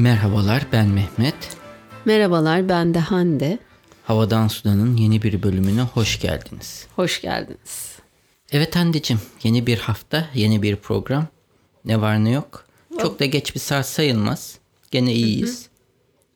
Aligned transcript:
Merhabalar 0.00 0.66
ben 0.72 0.88
Mehmet. 0.88 1.34
Merhabalar 2.04 2.68
ben 2.68 2.94
de 2.94 2.98
Hande. 2.98 3.58
Havadan 4.04 4.48
Sudan'ın 4.48 4.96
yeni 4.96 5.22
bir 5.22 5.42
bölümüne 5.42 5.82
hoş 5.82 6.20
geldiniz. 6.20 6.86
Hoş 6.96 7.20
geldiniz. 7.20 7.96
Evet 8.52 8.76
Hande'cim 8.76 9.20
yeni 9.42 9.66
bir 9.66 9.78
hafta 9.78 10.28
yeni 10.34 10.62
bir 10.62 10.76
program. 10.76 11.26
Ne 11.84 12.00
var 12.00 12.24
ne 12.24 12.30
yok. 12.30 12.66
Çok 12.98 13.20
da 13.20 13.24
geç 13.24 13.54
bir 13.54 13.60
saat 13.60 13.86
sayılmaz. 13.86 14.58
Gene 14.90 15.12
iyiyiz. 15.12 15.68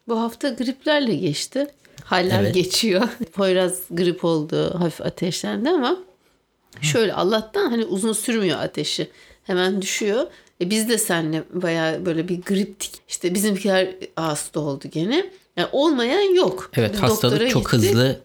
Bu 0.09 0.21
hafta 0.21 0.49
griplerle 0.49 1.15
geçti. 1.15 1.67
Haller 2.05 2.41
Evet. 2.41 2.55
geçiyor. 2.55 3.09
Poyraz 3.33 3.81
grip 3.91 4.25
oldu, 4.25 4.81
hafif 4.81 5.01
ateşlendi 5.07 5.71
ama 5.71 5.97
şöyle 6.81 7.15
Allah'tan 7.15 7.71
hani 7.71 7.85
uzun 7.85 8.13
sürmüyor 8.13 8.59
ateşi. 8.59 9.11
Hemen 9.45 9.83
düşüyor. 9.83 10.27
E 10.65 10.71
biz 10.71 10.89
de 10.89 10.99
seninle 10.99 11.43
bayağı 11.53 12.07
böyle 12.07 12.29
bir 12.29 12.43
griptik. 12.43 12.91
İşte 13.09 13.35
bizimkiler 13.35 13.89
hasta 14.17 14.61
oldu 14.61 14.85
gene. 14.93 15.27
Yani 15.57 15.69
olmayan 15.73 16.35
yok. 16.35 16.71
Evet 16.77 16.97
hastalık 16.97 17.51
çok 17.51 17.63
gittik. 17.63 17.73
hızlı 17.73 18.21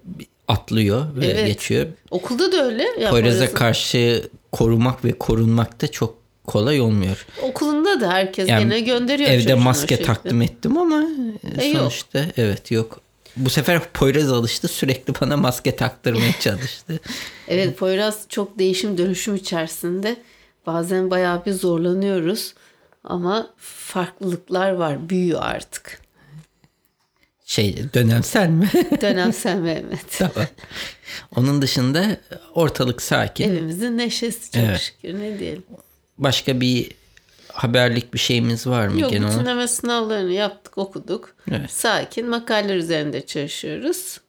atlıyor 0.47 1.15
ve 1.15 1.25
Evet. 1.25 1.47
geçiyor. 1.47 1.87
Okulda 2.11 2.51
da 2.51 2.65
öyle. 2.65 2.83
Ya 2.99 3.09
Poyraz'a 3.09 3.53
karşı 3.53 4.29
korumak 4.51 5.05
ve 5.05 5.11
korunmak 5.11 5.81
da 5.81 5.87
çok 5.87 6.15
kolay 6.47 6.81
olmuyor. 6.81 7.25
Okulunda 7.41 8.01
da 8.01 8.11
herkes 8.11 8.49
Yani 8.49 8.63
gene 8.63 8.79
gönderiyor. 8.79 9.29
Evde 9.29 9.55
maske 9.55 10.01
taktım 10.03 10.41
ettim 10.41 10.77
ama 10.77 11.03
E, 11.59 11.65
yok. 11.67 11.77
sonuçta 11.77 12.25
evet 12.37 12.71
yok. 12.71 12.99
Bu 13.37 13.49
sefer 13.49 13.81
Poyraz 13.93 14.31
alıştı 14.31 14.67
sürekli 14.67 15.13
bana 15.21 15.37
maske 15.37 15.75
taktırmaya 15.75 16.31
çalıştı. 16.39 16.99
Evet 17.47 17.77
Poyraz 17.77 18.25
çok 18.29 18.59
değişim 18.59 18.97
dönüşüm 18.97 19.35
içerisinde. 19.35 20.15
Bazen 20.65 21.11
bayağı 21.11 21.45
bir 21.45 21.51
zorlanıyoruz. 21.51 22.53
Ama 23.03 23.49
farklılıklar 23.57 24.71
var. 24.71 25.09
Büyüyor 25.09 25.39
artık. 25.43 26.01
Şey 27.45 27.93
dönemsel 27.93 28.49
mi? 28.49 28.69
Dönemsel 29.01 29.55
Mehmet. 29.57 30.11
tamam. 30.17 30.47
Onun 31.35 31.61
dışında 31.61 32.17
ortalık 32.53 33.01
sakin. 33.01 33.49
Evimizin 33.49 33.97
neşesi 33.97 34.51
çok 34.51 34.63
Evet. 34.63 34.79
şükür 34.79 35.19
ne 35.19 35.39
diyelim. 35.39 35.63
Başka 36.17 36.61
bir 36.61 36.91
haberlik 37.53 38.13
bir 38.13 38.19
şeyimiz 38.19 38.67
var 38.67 38.87
mı 38.87 38.99
Yok 39.01 39.09
genel 39.11 39.23
olarak? 39.23 39.39
bütünleme 39.39 39.67
sınavlarını 39.67 40.33
yaptık 40.33 40.77
okuduk. 40.77 41.35
Evet. 41.51 41.71
Sakin 41.71 42.29
makaleler 42.29 42.75
üzerinde 42.75 43.25
çalışıyoruz. 43.25 44.19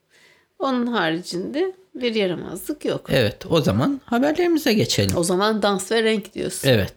Onun 0.59 0.87
haricinde 0.87 1.73
bir 1.95 2.15
yaramazlık 2.15 2.85
yok. 2.85 3.07
Evet 3.09 3.47
o 3.51 3.61
zaman 3.61 4.01
haberlerimize 4.05 4.73
geçelim. 4.73 5.17
O 5.17 5.25
zaman 5.25 5.63
dans 5.63 5.93
ve 5.93 6.03
renk 6.03 6.35
diyorsun. 6.35 6.69
Evet. 6.69 6.95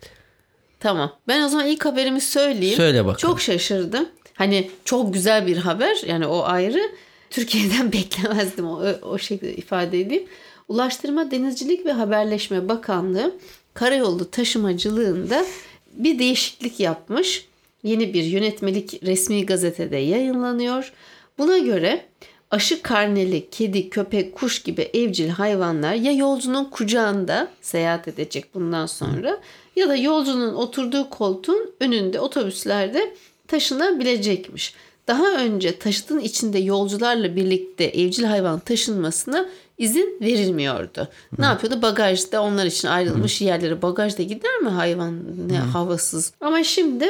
Tamam. 0.79 1.11
Ben 1.27 1.43
o 1.43 1.47
zaman 1.47 1.67
ilk 1.67 1.85
haberimi 1.85 2.21
söyleyeyim. 2.21 2.77
Söyle 2.77 3.05
bakalım. 3.05 3.17
Çok 3.17 3.41
şaşırdım. 3.41 4.09
Hani 4.33 4.69
çok 4.85 5.13
güzel 5.13 5.47
bir 5.47 5.57
haber. 5.57 6.01
Yani 6.07 6.27
o 6.27 6.43
ayrı. 6.43 6.81
Türkiye'den 7.29 7.91
beklemezdim 7.93 8.67
o, 8.67 8.85
o 9.01 9.17
şekilde 9.17 9.55
ifade 9.55 9.99
edeyim. 9.99 10.23
Ulaştırma, 10.67 11.31
Denizcilik 11.31 11.85
ve 11.85 11.91
Haberleşme 11.91 12.69
Bakanlığı 12.69 13.35
karayolu 13.73 14.31
taşımacılığında 14.31 15.45
bir 15.93 16.19
değişiklik 16.19 16.79
yapmış. 16.79 17.45
Yeni 17.83 18.13
bir 18.13 18.23
yönetmelik 18.23 19.03
resmi 19.03 19.45
gazetede 19.45 19.97
yayınlanıyor. 19.97 20.93
Buna 21.37 21.57
göre 21.57 22.05
aşı 22.53 22.81
karneli 22.81 23.49
kedi, 23.49 23.89
köpek, 23.89 24.35
kuş 24.35 24.63
gibi 24.63 24.81
evcil 24.81 25.29
hayvanlar 25.29 25.93
ya 25.93 26.11
yolcunun 26.11 26.65
kucağında 26.65 27.47
seyahat 27.61 28.07
edecek 28.07 28.45
bundan 28.53 28.85
sonra 28.85 29.39
ya 29.75 29.89
da 29.89 29.95
yolcunun 29.95 30.53
oturduğu 30.53 31.09
koltuğun 31.09 31.71
önünde 31.79 32.19
otobüslerde 32.19 33.15
taşınabilecekmiş. 33.47 34.73
Daha 35.07 35.33
önce 35.33 35.79
taşıtın 35.79 36.19
içinde 36.19 36.59
yolcularla 36.59 37.35
birlikte 37.35 37.83
evcil 37.83 38.23
hayvan 38.23 38.59
taşınmasına 38.59 39.49
izin 39.77 40.17
verilmiyordu. 40.21 41.07
Ne 41.37 41.45
yapıyordu? 41.45 41.81
Bagajda 41.81 42.41
onlar 42.41 42.65
için 42.65 42.87
ayrılmış 42.87 43.41
yerlere 43.41 43.81
bagajda 43.81 44.23
gider 44.23 44.57
mi 44.57 44.69
hayvan 44.69 45.19
ne 45.49 45.57
havasız. 45.57 46.33
Ama 46.41 46.63
şimdi 46.63 47.05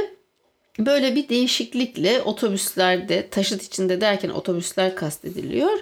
Böyle 0.80 1.16
bir 1.16 1.30
değişiklikle 1.30 2.22
otobüslerde 2.22 3.30
taşıt 3.30 3.64
içinde 3.64 4.02
derken 4.02 4.30
otobüsler 4.30 4.96
kastediliyor. 4.96 5.80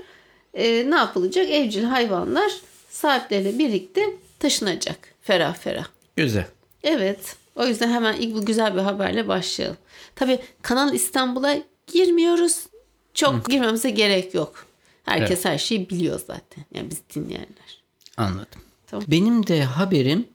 Ee, 0.53 0.91
ne 0.91 0.95
yapılacak? 0.95 1.49
Evcil 1.49 1.83
hayvanlar 1.83 2.51
sahipleriyle 2.89 3.59
birlikte 3.59 4.01
taşınacak. 4.39 4.97
Ferah 5.21 5.55
ferah. 5.55 5.85
Güzel. 6.15 6.45
Evet. 6.83 7.35
O 7.55 7.65
yüzden 7.65 7.89
hemen 7.89 8.13
ilk 8.13 8.35
bu 8.35 8.45
güzel 8.45 8.75
bir 8.75 8.79
haberle 8.81 9.27
başlayalım. 9.27 9.77
Tabii 10.15 10.39
Kanal 10.61 10.93
İstanbul'a 10.93 11.57
girmiyoruz. 11.87 12.65
Çok 13.13 13.49
girmemize 13.49 13.89
gerek 13.89 14.33
yok. 14.33 14.65
Herkes 15.03 15.45
her 15.45 15.57
şeyi 15.57 15.89
biliyor 15.89 16.19
zaten. 16.27 16.65
Yani 16.73 16.89
biz 16.89 17.01
dinleyenler. 17.15 17.83
Anladım. 18.17 18.61
Tamam. 18.87 19.05
Benim 19.07 19.47
de 19.47 19.63
haberim 19.63 20.27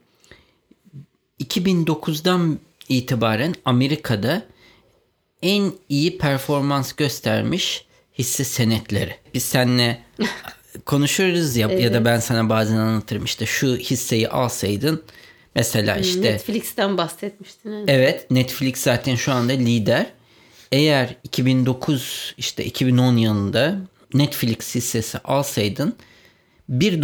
2009'dan 1.41 2.59
itibaren 2.89 3.55
Amerika'da 3.65 4.43
en 5.43 5.73
iyi 5.89 6.19
performans 6.19 6.93
göstermiş 6.93 7.87
hisse 8.19 8.45
senetleri. 8.45 9.15
Biz 9.35 9.43
seninle 9.43 10.03
konuşuruz 10.87 11.57
ya 11.57 11.69
ya 11.69 11.95
da 11.95 12.05
ben 12.05 12.19
sana 12.19 12.49
bazen 12.49 12.77
anlatırım 12.77 13.25
işte 13.25 13.47
şu 13.47 13.77
hisseyi 13.77 14.29
alsaydın 14.29 15.03
mesela 15.55 15.97
işte 15.97 16.21
Netflix'ten 16.21 16.99
bahsetmiştin. 16.99 17.71
evet. 17.71 17.89
Evet 17.89 18.31
Netflix 18.31 18.79
zaten 18.79 19.15
şu 19.15 19.33
anda 19.33 19.53
lider. 19.53 20.07
Eğer 20.73 21.17
2009 21.25 22.35
işte 22.39 22.65
2010 22.65 23.17
yılında 23.17 23.79
Netflix 24.15 24.75
hissesi 24.75 25.19
alsaydın 25.19 25.97
1 26.69 27.03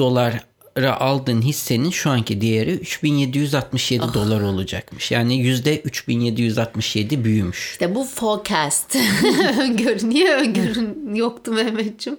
dolara 0.76 1.00
aldığın 1.00 1.42
hissenin 1.42 1.90
şu 1.90 2.10
anki 2.10 2.40
değeri 2.40 2.70
3767 2.74 4.14
dolar 4.14 4.40
olacakmış. 4.40 5.10
Yani 5.10 5.38
yüzde 5.38 5.80
3767 5.80 7.24
büyümüş. 7.24 7.70
İşte 7.72 7.94
bu 7.94 8.04
forecast. 8.04 8.96
Öngörü. 9.60 10.08
Niye 10.10 10.34
öngörün 10.34 11.14
yoktu 11.14 11.52
Mehmetciğim? 11.52 12.18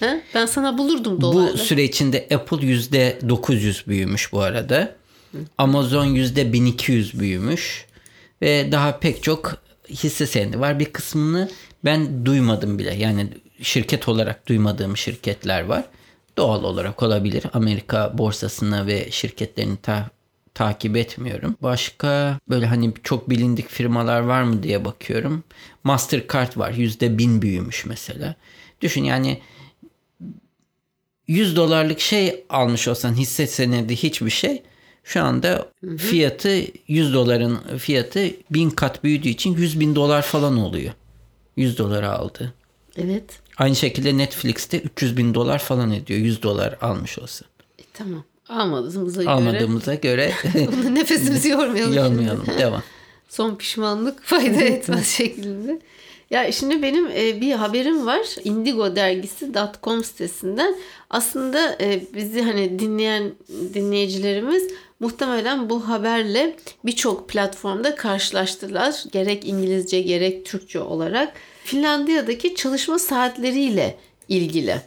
Ha? 0.00 0.16
Ben 0.34 0.46
sana 0.46 0.78
bulurdum 0.78 1.16
Bu 1.16 1.20
dolarla. 1.20 1.56
süre 1.56 1.84
içinde 1.84 2.28
Apple 2.34 2.66
yüzde 2.66 3.18
900 3.28 3.86
büyümüş 3.86 4.32
bu 4.32 4.40
arada. 4.40 4.94
Amazon 5.58 6.04
yüzde 6.04 6.52
1200 6.52 7.20
büyümüş. 7.20 7.86
Ve 8.42 8.72
daha 8.72 8.98
pek 8.98 9.22
çok 9.22 9.56
hisse 9.90 10.26
senedi 10.26 10.60
var. 10.60 10.78
Bir 10.78 10.84
kısmını 10.84 11.50
ben 11.84 12.26
duymadım 12.26 12.78
bile. 12.78 12.94
Yani 12.94 13.28
şirket 13.62 14.08
olarak 14.08 14.48
duymadığım 14.48 14.96
şirketler 14.96 15.60
var. 15.64 15.84
Doğal 16.36 16.64
olarak 16.64 17.02
olabilir. 17.02 17.44
Amerika 17.52 18.18
borsasını 18.18 18.86
ve 18.86 19.10
şirketlerini 19.10 19.76
ta- 19.76 20.10
takip 20.54 20.96
etmiyorum. 20.96 21.56
Başka 21.62 22.38
böyle 22.48 22.66
hani 22.66 22.92
çok 23.02 23.30
bilindik 23.30 23.68
firmalar 23.68 24.20
var 24.20 24.42
mı 24.42 24.62
diye 24.62 24.84
bakıyorum. 24.84 25.44
Mastercard 25.84 26.56
var. 26.56 26.70
Yüzde 26.72 27.18
bin 27.18 27.42
büyümüş 27.42 27.86
mesela. 27.86 28.34
Düşün 28.80 29.04
yani 29.04 29.40
100 31.28 31.56
dolarlık 31.56 32.00
şey 32.00 32.44
almış 32.50 32.88
olsan 32.88 33.14
hisse 33.14 33.46
senedi 33.46 33.96
hiçbir 33.96 34.30
şey. 34.30 34.62
Şu 35.04 35.22
anda 35.22 35.68
fiyatı 35.98 36.58
100 36.88 37.14
doların 37.14 37.58
fiyatı 37.78 38.30
1000 38.50 38.70
kat 38.70 39.04
büyüdüğü 39.04 39.28
için 39.28 39.54
100 39.54 39.80
bin 39.80 39.94
dolar 39.94 40.22
falan 40.22 40.56
oluyor. 40.58 40.92
100 41.56 41.78
dolara 41.78 42.10
aldı. 42.10 42.54
Evet. 42.96 43.40
Aynı 43.58 43.76
şekilde 43.76 44.18
Netflix'te 44.18 44.80
300 44.80 45.16
bin 45.16 45.34
dolar 45.34 45.58
falan 45.58 45.92
ediyor 45.92 46.20
100 46.20 46.42
dolar 46.42 46.76
almış 46.80 47.18
olsa. 47.18 47.44
E, 47.78 47.82
tamam. 47.94 48.24
Almadığımıza 48.48 49.22
göre. 49.22 49.32
Almadığımıza 49.32 49.94
göre 49.94 50.32
Bunu 50.54 50.94
nefesimizi 50.94 51.48
yormayalım. 51.48 51.94
şimdi. 51.94 51.96
yormayalım. 51.96 52.46
Devam. 52.58 52.82
Son 53.28 53.54
pişmanlık 53.56 54.22
fayda 54.22 54.60
etmez 54.60 55.08
şeklinde. 55.08 55.80
Ya 56.30 56.52
şimdi 56.52 56.82
benim 56.82 57.06
e, 57.06 57.40
bir 57.40 57.52
haberim 57.52 58.06
var. 58.06 58.26
Indigo 58.44 58.96
dergisi 58.96 59.52
.com 59.82 60.04
sitesinden. 60.04 60.76
Aslında 61.10 61.76
e, 61.80 62.02
bizi 62.14 62.42
hani 62.42 62.78
dinleyen 62.78 63.32
dinleyicilerimiz 63.74 64.62
muhtemelen 65.00 65.70
bu 65.70 65.88
haberle 65.88 66.56
birçok 66.84 67.28
platformda 67.28 67.94
karşılaştılar. 67.94 69.04
Gerek 69.12 69.48
İngilizce 69.48 70.00
gerek 70.00 70.46
Türkçe 70.46 70.80
olarak. 70.80 71.32
Finlandiya'daki 71.66 72.54
çalışma 72.54 72.98
saatleriyle 72.98 73.98
ilgili. 74.28 74.80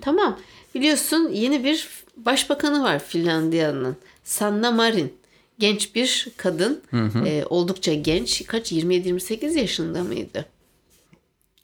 Tamam. 0.00 0.38
Biliyorsun 0.74 1.28
yeni 1.32 1.64
bir 1.64 1.88
başbakanı 2.16 2.82
var 2.82 2.98
Finlandiya'nın. 2.98 3.96
Sanna 4.24 4.70
Marin. 4.70 5.14
Genç 5.58 5.94
bir 5.94 6.28
kadın. 6.36 6.82
E, 7.26 7.44
oldukça 7.50 7.94
genç. 7.94 8.46
Kaç? 8.46 8.72
27-28 8.72 9.58
yaşında 9.58 10.02
mıydı? 10.02 10.46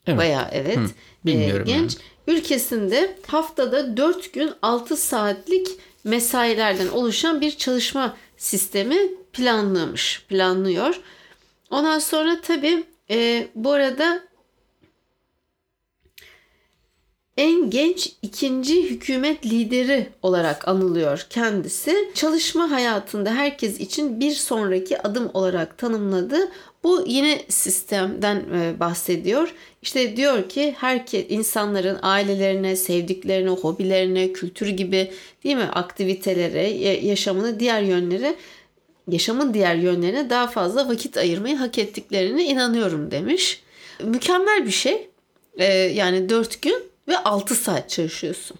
Evet. 0.07 0.17
Bayağı 0.19 0.47
evet. 0.51 0.79
bilmiyorum 1.25 1.65
Ee, 1.67 1.71
genç. 1.71 1.97
Ülkesinde 2.27 3.17
haftada 3.27 3.97
4 3.97 4.33
gün 4.33 4.51
6 4.61 4.97
saatlik 4.97 5.67
mesailerden 6.03 6.87
oluşan 6.87 7.41
bir 7.41 7.51
çalışma 7.51 8.17
sistemi 8.37 8.97
planlamış, 9.33 10.25
planlıyor. 10.29 10.99
Ondan 11.69 11.99
sonra 11.99 12.41
tabii 12.41 12.83
e, 13.09 13.47
bu 13.55 13.71
arada 13.71 14.26
en 17.37 17.69
genç 17.69 18.11
ikinci 18.21 18.89
hükümet 18.89 19.45
lideri 19.45 20.09
olarak 20.21 20.67
anılıyor 20.67 21.25
kendisi. 21.29 22.11
Çalışma 22.13 22.71
hayatında 22.71 23.35
herkes 23.35 23.79
için 23.79 24.19
bir 24.19 24.31
sonraki 24.31 25.01
adım 25.01 25.29
olarak 25.33 25.77
tanımladı. 25.77 26.37
Bu 26.83 27.03
yine 27.07 27.41
sistemden 27.49 28.35
e, 28.35 28.79
bahsediyor. 28.79 29.53
İşte 29.81 30.17
diyor 30.17 30.49
ki 30.49 30.75
herkes 30.77 31.25
insanların 31.29 31.99
ailelerine, 32.01 32.75
sevdiklerine, 32.75 33.49
hobilerine, 33.49 34.33
kültür 34.33 34.67
gibi 34.67 35.11
değil 35.43 35.55
mi 35.55 35.63
aktivitelere, 35.63 36.67
yaşamını 37.05 37.59
diğer 37.59 37.81
yönlere 37.81 38.35
yaşamın 39.07 39.53
diğer 39.53 39.75
yönlerine 39.75 40.29
daha 40.29 40.47
fazla 40.47 40.89
vakit 40.89 41.17
ayırmayı 41.17 41.55
hak 41.55 41.77
ettiklerine 41.77 42.43
inanıyorum 42.43 43.11
demiş. 43.11 43.61
Mükemmel 44.03 44.65
bir 44.65 44.71
şey. 44.71 45.09
Ee, 45.57 45.65
yani 45.73 46.29
4 46.29 46.61
gün 46.61 46.75
ve 47.07 47.17
6 47.17 47.55
saat 47.55 47.89
çalışıyorsun. 47.89 48.57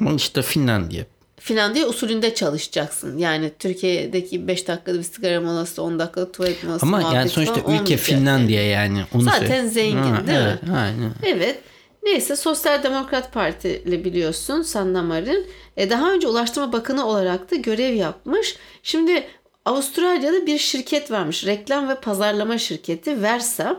Ama 0.00 0.12
işte 0.12 0.42
Finlandiya. 0.42 1.04
Finlandiya 1.40 1.86
usulünde 1.86 2.34
çalışacaksın. 2.34 3.18
Yani 3.18 3.50
Türkiye'deki 3.58 4.48
5 4.48 4.68
dakikada 4.68 4.98
bir 4.98 5.02
sigara 5.02 5.40
molası, 5.40 5.82
10 5.82 5.98
dakikada 5.98 6.32
tuvalet 6.32 6.64
molası 6.64 6.86
Ama 6.86 7.02
yani 7.02 7.28
sonuçta 7.28 7.60
ülke 7.72 7.96
Finlandiya 7.96 8.66
yani. 8.66 9.04
Onu 9.14 9.22
Zaten 9.22 9.46
söyle. 9.46 9.68
zengin 9.68 9.96
ha, 9.96 10.26
değil 10.26 10.38
evet, 10.38 10.62
mi? 10.62 10.76
Aynen. 10.76 11.12
Evet. 11.22 11.58
Neyse 12.02 12.36
Sosyal 12.36 12.82
Demokrat 12.82 13.32
Parti 13.32 13.82
ile 13.86 14.04
biliyorsun 14.04 14.62
Sanna 14.62 15.02
Marin. 15.02 15.46
E, 15.76 15.90
daha 15.90 16.12
önce 16.12 16.28
Ulaştırma 16.28 16.72
Bakanı 16.72 17.06
olarak 17.06 17.50
da 17.50 17.56
görev 17.56 17.94
yapmış. 17.94 18.56
Şimdi 18.82 19.24
Avustralya'da 19.64 20.46
bir 20.46 20.58
şirket 20.58 21.10
varmış. 21.10 21.46
Reklam 21.46 21.88
ve 21.88 21.94
pazarlama 21.94 22.58
şirketi 22.58 23.22
Versa. 23.22 23.76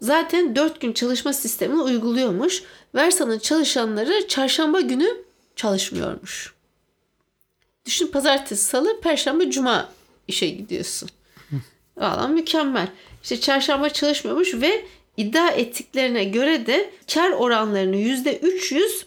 Zaten 0.00 0.56
4 0.56 0.80
gün 0.80 0.92
çalışma 0.92 1.32
sistemini 1.32 1.80
uyguluyormuş. 1.80 2.62
Versa'nın 2.96 3.38
çalışanları 3.38 4.28
çarşamba 4.28 4.80
günü 4.80 5.08
çalışmıyormuş. 5.56 6.54
Düşün 7.86 8.06
pazartesi, 8.06 8.64
salı, 8.64 9.00
perşembe, 9.00 9.50
cuma 9.50 9.92
işe 10.28 10.48
gidiyorsun. 10.48 11.08
Valla 11.96 12.28
mükemmel. 12.28 12.88
İşte 13.22 13.40
çarşamba 13.40 13.90
çalışmıyormuş 13.90 14.54
ve 14.54 14.84
iddia 15.16 15.50
ettiklerine 15.50 16.24
göre 16.24 16.66
de 16.66 16.90
kar 17.14 17.30
oranlarını 17.30 17.96
%300 17.96 19.04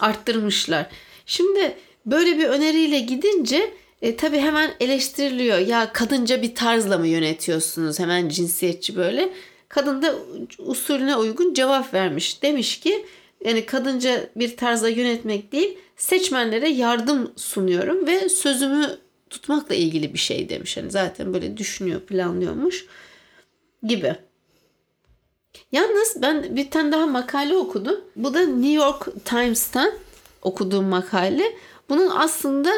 arttırmışlar. 0.00 0.86
Şimdi 1.26 1.76
böyle 2.06 2.38
bir 2.38 2.44
öneriyle 2.44 2.98
gidince 3.00 3.74
e, 4.02 4.16
tabii 4.16 4.38
hemen 4.38 4.74
eleştiriliyor. 4.80 5.58
Ya 5.58 5.92
kadınca 5.92 6.42
bir 6.42 6.54
tarzla 6.54 6.98
mı 6.98 7.06
yönetiyorsunuz? 7.06 7.98
Hemen 7.98 8.28
cinsiyetçi 8.28 8.96
böyle. 8.96 9.32
Kadın 9.70 10.02
da 10.02 10.14
usulüne 10.58 11.16
uygun 11.16 11.54
cevap 11.54 11.94
vermiş. 11.94 12.42
Demiş 12.42 12.80
ki 12.80 13.06
yani 13.44 13.66
kadınca 13.66 14.30
bir 14.36 14.56
tarzla 14.56 14.88
yönetmek 14.88 15.52
değil 15.52 15.78
seçmenlere 15.96 16.68
yardım 16.68 17.32
sunuyorum 17.36 18.06
ve 18.06 18.28
sözümü 18.28 18.98
tutmakla 19.30 19.74
ilgili 19.74 20.14
bir 20.14 20.18
şey 20.18 20.48
demiş. 20.48 20.76
Yani 20.76 20.90
zaten 20.90 21.34
böyle 21.34 21.56
düşünüyor, 21.56 22.00
planlıyormuş 22.00 22.86
gibi. 23.82 24.16
Yalnız 25.72 26.16
ben 26.22 26.56
bir 26.56 26.70
tane 26.70 26.92
daha 26.92 27.06
makale 27.06 27.56
okudum. 27.56 28.00
Bu 28.16 28.34
da 28.34 28.40
New 28.40 28.72
York 28.72 29.24
Times'tan 29.24 29.92
okuduğum 30.42 30.84
makale. 30.84 31.56
Bunun 31.88 32.10
aslında 32.10 32.70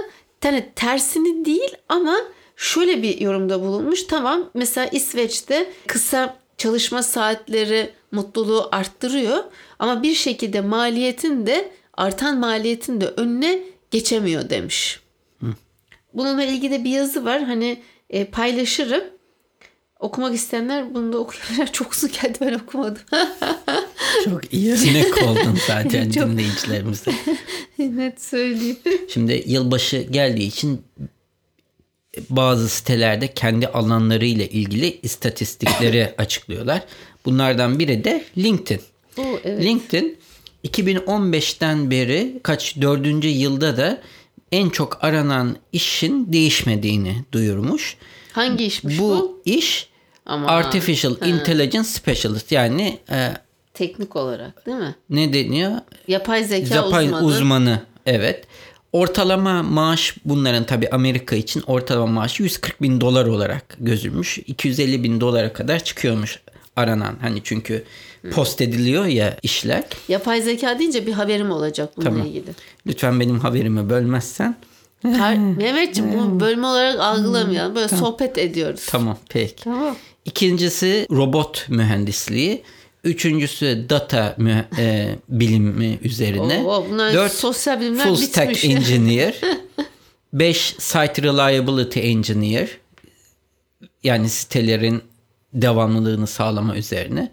yani 0.44 0.68
tersini 0.76 1.44
değil 1.44 1.76
ama 1.88 2.16
şöyle 2.56 3.02
bir 3.02 3.20
yorumda 3.20 3.60
bulunmuş. 3.60 4.04
Tamam 4.04 4.50
mesela 4.54 4.86
İsveç'te 4.86 5.72
kısa 5.86 6.41
çalışma 6.62 7.02
saatleri 7.02 7.90
mutluluğu 8.12 8.68
arttırıyor 8.72 9.44
ama 9.78 10.02
bir 10.02 10.14
şekilde 10.14 10.60
maliyetin 10.60 11.46
de 11.46 11.72
artan 11.94 12.38
maliyetin 12.38 13.00
de 13.00 13.06
önüne 13.06 13.58
geçemiyor 13.90 14.50
demiş. 14.50 15.00
Hı. 15.40 15.46
Bununla 16.14 16.44
ilgili 16.44 16.84
bir 16.84 16.90
yazı 16.90 17.24
var. 17.24 17.42
Hani 17.42 17.82
e, 18.10 18.24
paylaşırım. 18.24 19.04
Okumak 20.00 20.34
isteyenler 20.34 20.94
bunu 20.94 21.12
da 21.12 21.18
okuyabilir. 21.18 21.66
Çok 21.72 21.92
uzun 21.92 22.10
geldi 22.22 22.38
ben 22.40 22.54
okumadım. 22.54 23.02
Çok 24.24 24.54
iyi 24.54 24.76
sinek 24.76 25.22
oldun 25.22 25.58
zaten 25.66 26.10
Çok... 26.14 26.28
dinleyicilerimize. 26.28 27.12
Net 27.78 28.22
söyleyeyim. 28.22 28.78
Şimdi 29.08 29.44
yılbaşı 29.46 29.96
geldiği 29.96 30.46
için 30.46 30.80
bazı 32.30 32.68
sitelerde 32.68 33.34
kendi 33.34 33.68
alanlarıyla 33.68 34.44
ilgili 34.44 35.00
istatistikleri 35.02 36.14
açıklıyorlar. 36.18 36.82
Bunlardan 37.24 37.78
biri 37.78 38.04
de 38.04 38.24
LinkedIn. 38.38 38.80
Oo, 39.18 39.38
evet. 39.44 39.64
LinkedIn 39.64 40.18
2015'ten 40.64 41.90
beri 41.90 42.40
kaç 42.42 42.76
dördüncü 42.80 43.28
yılda 43.28 43.76
da 43.76 44.02
en 44.52 44.68
çok 44.70 45.04
aranan 45.04 45.56
işin 45.72 46.32
değişmediğini 46.32 47.24
duyurmuş. 47.32 47.96
Hangi 48.32 48.64
işmiş 48.64 48.98
bu? 48.98 49.02
Bu 49.08 49.40
iş 49.44 49.88
Ama, 50.26 50.48
Artificial 50.48 51.20
ha. 51.20 51.26
Intelligence 51.26 51.88
Specialist 51.88 52.52
yani 52.52 52.98
e, 53.10 53.32
teknik 53.74 54.16
olarak 54.16 54.66
değil 54.66 54.78
mi? 54.78 54.94
Ne 55.10 55.32
deniyor? 55.32 55.72
Yapay 56.08 56.44
zeka 56.44 56.74
Yapay 56.74 57.06
uzmanı. 57.06 57.24
uzmanı. 57.26 57.82
Evet. 58.06 58.44
Ortalama 58.92 59.62
maaş 59.62 60.14
bunların 60.24 60.64
tabi 60.64 60.88
Amerika 60.88 61.36
için 61.36 61.62
ortalama 61.66 62.06
maaşı 62.12 62.42
140 62.42 62.82
bin 62.82 63.00
dolar 63.00 63.26
olarak 63.26 63.76
gözülmüş. 63.80 64.38
250 64.38 65.02
bin 65.02 65.20
dolara 65.20 65.52
kadar 65.52 65.84
çıkıyormuş 65.84 66.40
aranan. 66.76 67.16
Hani 67.20 67.40
çünkü 67.44 67.84
post 68.30 68.60
ediliyor 68.60 69.04
ya 69.04 69.36
işler. 69.42 69.84
Yapay 70.08 70.42
zeka 70.42 70.78
deyince 70.78 71.06
bir 71.06 71.12
haberim 71.12 71.50
olacak 71.50 71.92
bununla 71.96 72.10
tamam. 72.10 72.26
ilgili. 72.26 72.50
Lütfen 72.86 73.20
benim 73.20 73.40
haberimi 73.40 73.90
bölmezsen. 73.90 74.56
Her, 75.02 75.38
Mehmetciğim 75.38 76.12
bunu 76.12 76.40
bölme 76.40 76.66
olarak 76.66 77.00
algılamayalım. 77.00 77.74
Böyle 77.74 77.86
tamam. 77.86 78.04
sohbet 78.04 78.38
ediyoruz. 78.38 78.86
Tamam 78.90 79.18
peki. 79.28 79.64
Tamam. 79.64 79.96
İkincisi 80.24 81.06
robot 81.10 81.66
mühendisliği. 81.68 82.62
Üçüncüsü 83.04 83.86
data 83.88 84.34
mü, 84.38 84.66
e, 84.78 85.14
bilimi 85.28 85.98
üzerine. 86.02 86.62
Oo, 86.66 86.86
bunlar 86.90 87.12
Dört, 87.14 87.32
sosyal 87.32 87.80
bilimler 87.80 88.04
full 88.04 88.16
stack 88.16 88.64
engineer. 88.64 89.40
Beş 90.32 90.58
site 90.78 91.22
reliability 91.22 92.00
engineer. 92.10 92.68
Yani 94.04 94.28
sitelerin 94.28 95.02
devamlılığını 95.54 96.26
sağlama 96.26 96.76
üzerine. 96.76 97.32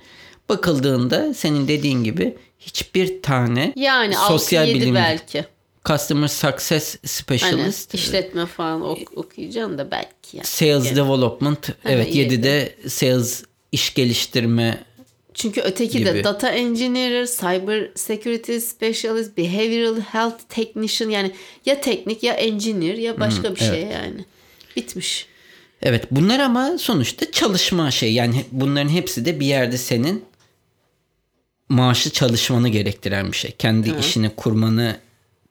Bakıldığında 0.49 1.33
senin 1.33 1.67
dediğin 1.67 2.03
gibi 2.03 2.37
hiçbir 2.59 3.21
tane 3.21 3.73
yani 3.75 4.15
sosyal 4.27 4.67
bilim 4.67 4.95
belki. 4.95 5.45
Customer 5.85 6.27
Success 6.27 6.97
Specialist. 7.05 7.93
Hani 7.93 8.01
işletme 8.01 8.45
falan 8.45 8.81
ok- 8.81 9.17
okuyacaksın 9.17 9.77
da 9.77 9.91
belki. 9.91 10.37
Yani. 10.37 10.47
Sales 10.47 10.85
yani. 10.85 10.95
Development. 10.95 11.69
evet 11.85 12.15
7'de 12.15 12.75
sales 12.89 13.43
iş 13.71 13.93
geliştirme 13.93 14.83
çünkü 15.39 15.61
öteki 15.61 15.97
gibi. 15.97 16.05
de 16.05 16.23
data 16.23 16.49
engineer, 16.49 17.25
cyber 17.25 17.89
security 17.95 18.57
specialist, 18.57 19.37
behavioral 19.37 20.01
health 20.01 20.39
technician 20.49 21.09
yani 21.09 21.31
ya 21.65 21.81
teknik 21.81 22.23
ya 22.23 22.33
engineer 22.33 22.95
ya 22.95 23.19
başka 23.19 23.47
hmm, 23.47 23.55
bir 23.55 23.59
şey 23.59 23.83
evet. 23.83 23.93
yani. 23.93 24.25
Bitmiş. 24.75 25.25
Evet 25.81 26.05
bunlar 26.11 26.39
ama 26.39 26.77
sonuçta 26.77 27.31
çalışma 27.31 27.91
şey 27.91 28.13
yani 28.13 28.45
bunların 28.51 28.89
hepsi 28.89 29.25
de 29.25 29.39
bir 29.39 29.45
yerde 29.45 29.77
senin 29.77 30.25
maaşlı 31.69 32.11
çalışmanı 32.11 32.69
gerektiren 32.69 33.31
bir 33.31 33.37
şey. 33.37 33.51
Kendi 33.51 33.91
Hı. 33.91 33.99
işini 33.99 34.29
kurmanı 34.29 34.99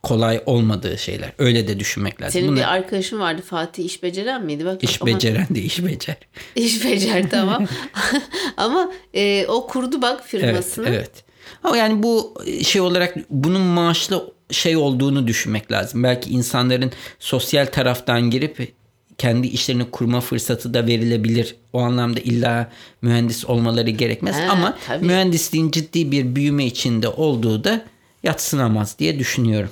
kolay 0.02 0.42
olmadığı 0.46 0.98
şeyler. 0.98 1.32
Öyle 1.38 1.68
de 1.68 1.80
düşünmek 1.80 2.22
lazım. 2.22 2.32
Senin 2.32 2.48
Bunlar... 2.48 2.58
bir 2.58 2.72
arkadaşın 2.72 3.20
vardı 3.20 3.42
Fatih 3.42 3.84
iş 3.84 4.02
beceren 4.02 4.44
miydi? 4.44 4.64
Bak, 4.64 4.84
iş 4.84 5.02
ama... 5.02 5.12
beceren 5.12 5.46
de 5.50 5.60
iş 5.60 5.84
becer. 5.84 6.16
İş 6.56 6.84
becer 6.84 7.30
tamam. 7.30 7.66
ama 8.56 8.92
e, 9.14 9.46
o 9.46 9.66
kurdu 9.66 10.02
bak 10.02 10.26
firmasını. 10.26 10.88
Evet, 10.88 10.98
evet. 10.98 11.24
Ama 11.64 11.76
yani 11.76 12.02
bu 12.02 12.34
şey 12.62 12.80
olarak 12.80 13.16
bunun 13.30 13.60
maaşlı 13.60 14.32
şey 14.50 14.76
olduğunu 14.76 15.26
düşünmek 15.26 15.72
lazım. 15.72 16.02
Belki 16.02 16.30
insanların 16.30 16.92
sosyal 17.18 17.66
taraftan 17.66 18.30
girip 18.30 18.72
kendi 19.18 19.46
işlerini 19.46 19.90
kurma 19.90 20.20
fırsatı 20.20 20.74
da 20.74 20.86
verilebilir. 20.86 21.56
O 21.72 21.80
anlamda 21.80 22.20
illa 22.20 22.70
mühendis 23.02 23.44
olmaları 23.44 23.90
gerekmez. 23.90 24.36
He, 24.36 24.48
Ama 24.48 24.78
tabii. 24.86 25.04
mühendisliğin 25.04 25.70
ciddi 25.70 26.12
bir 26.12 26.36
büyüme 26.36 26.66
içinde 26.66 27.08
olduğu 27.08 27.64
da 27.64 27.84
yatsınamaz 28.22 28.98
diye 28.98 29.18
düşünüyorum. 29.18 29.70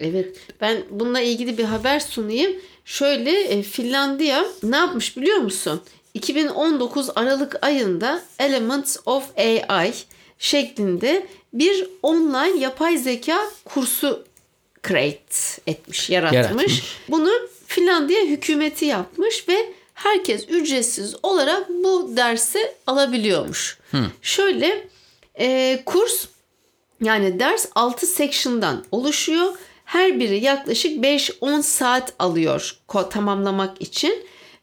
Evet 0.00 0.36
ben 0.60 0.82
bununla 0.90 1.20
ilgili 1.20 1.58
bir 1.58 1.64
haber 1.64 2.00
sunayım. 2.00 2.56
Şöyle 2.84 3.40
e, 3.40 3.62
Finlandiya 3.62 4.44
ne 4.62 4.76
yapmış 4.76 5.16
biliyor 5.16 5.36
musun? 5.36 5.82
2019 6.14 7.10
Aralık 7.14 7.64
ayında 7.64 8.22
Elements 8.38 8.96
of 9.06 9.38
AI 9.38 9.92
şeklinde 10.38 11.26
bir 11.52 11.88
online 12.02 12.58
yapay 12.58 12.96
zeka 12.98 13.50
kursu 13.64 14.24
create 14.88 15.36
etmiş, 15.66 16.10
yaratmış. 16.10 16.36
yaratmış. 16.36 16.82
Bunu 17.08 17.30
Finlandiya 17.66 18.22
hükümeti 18.22 18.84
yapmış 18.84 19.48
ve 19.48 19.72
herkes 19.94 20.48
ücretsiz 20.48 21.14
olarak 21.22 21.68
bu 21.68 22.16
dersi 22.16 22.72
alabiliyormuş. 22.86 23.78
Şöyle 24.22 24.88
e, 25.38 25.82
kurs 25.86 26.26
yani 27.02 27.40
ders 27.40 27.66
6 27.74 28.06
section'dan 28.06 28.84
oluşuyor. 28.92 29.54
Her 29.90 30.20
biri 30.20 30.44
yaklaşık 30.44 31.04
5-10 31.04 31.62
saat 31.62 32.12
alıyor 32.18 32.76
tamamlamak 33.10 33.82
için 33.82 34.14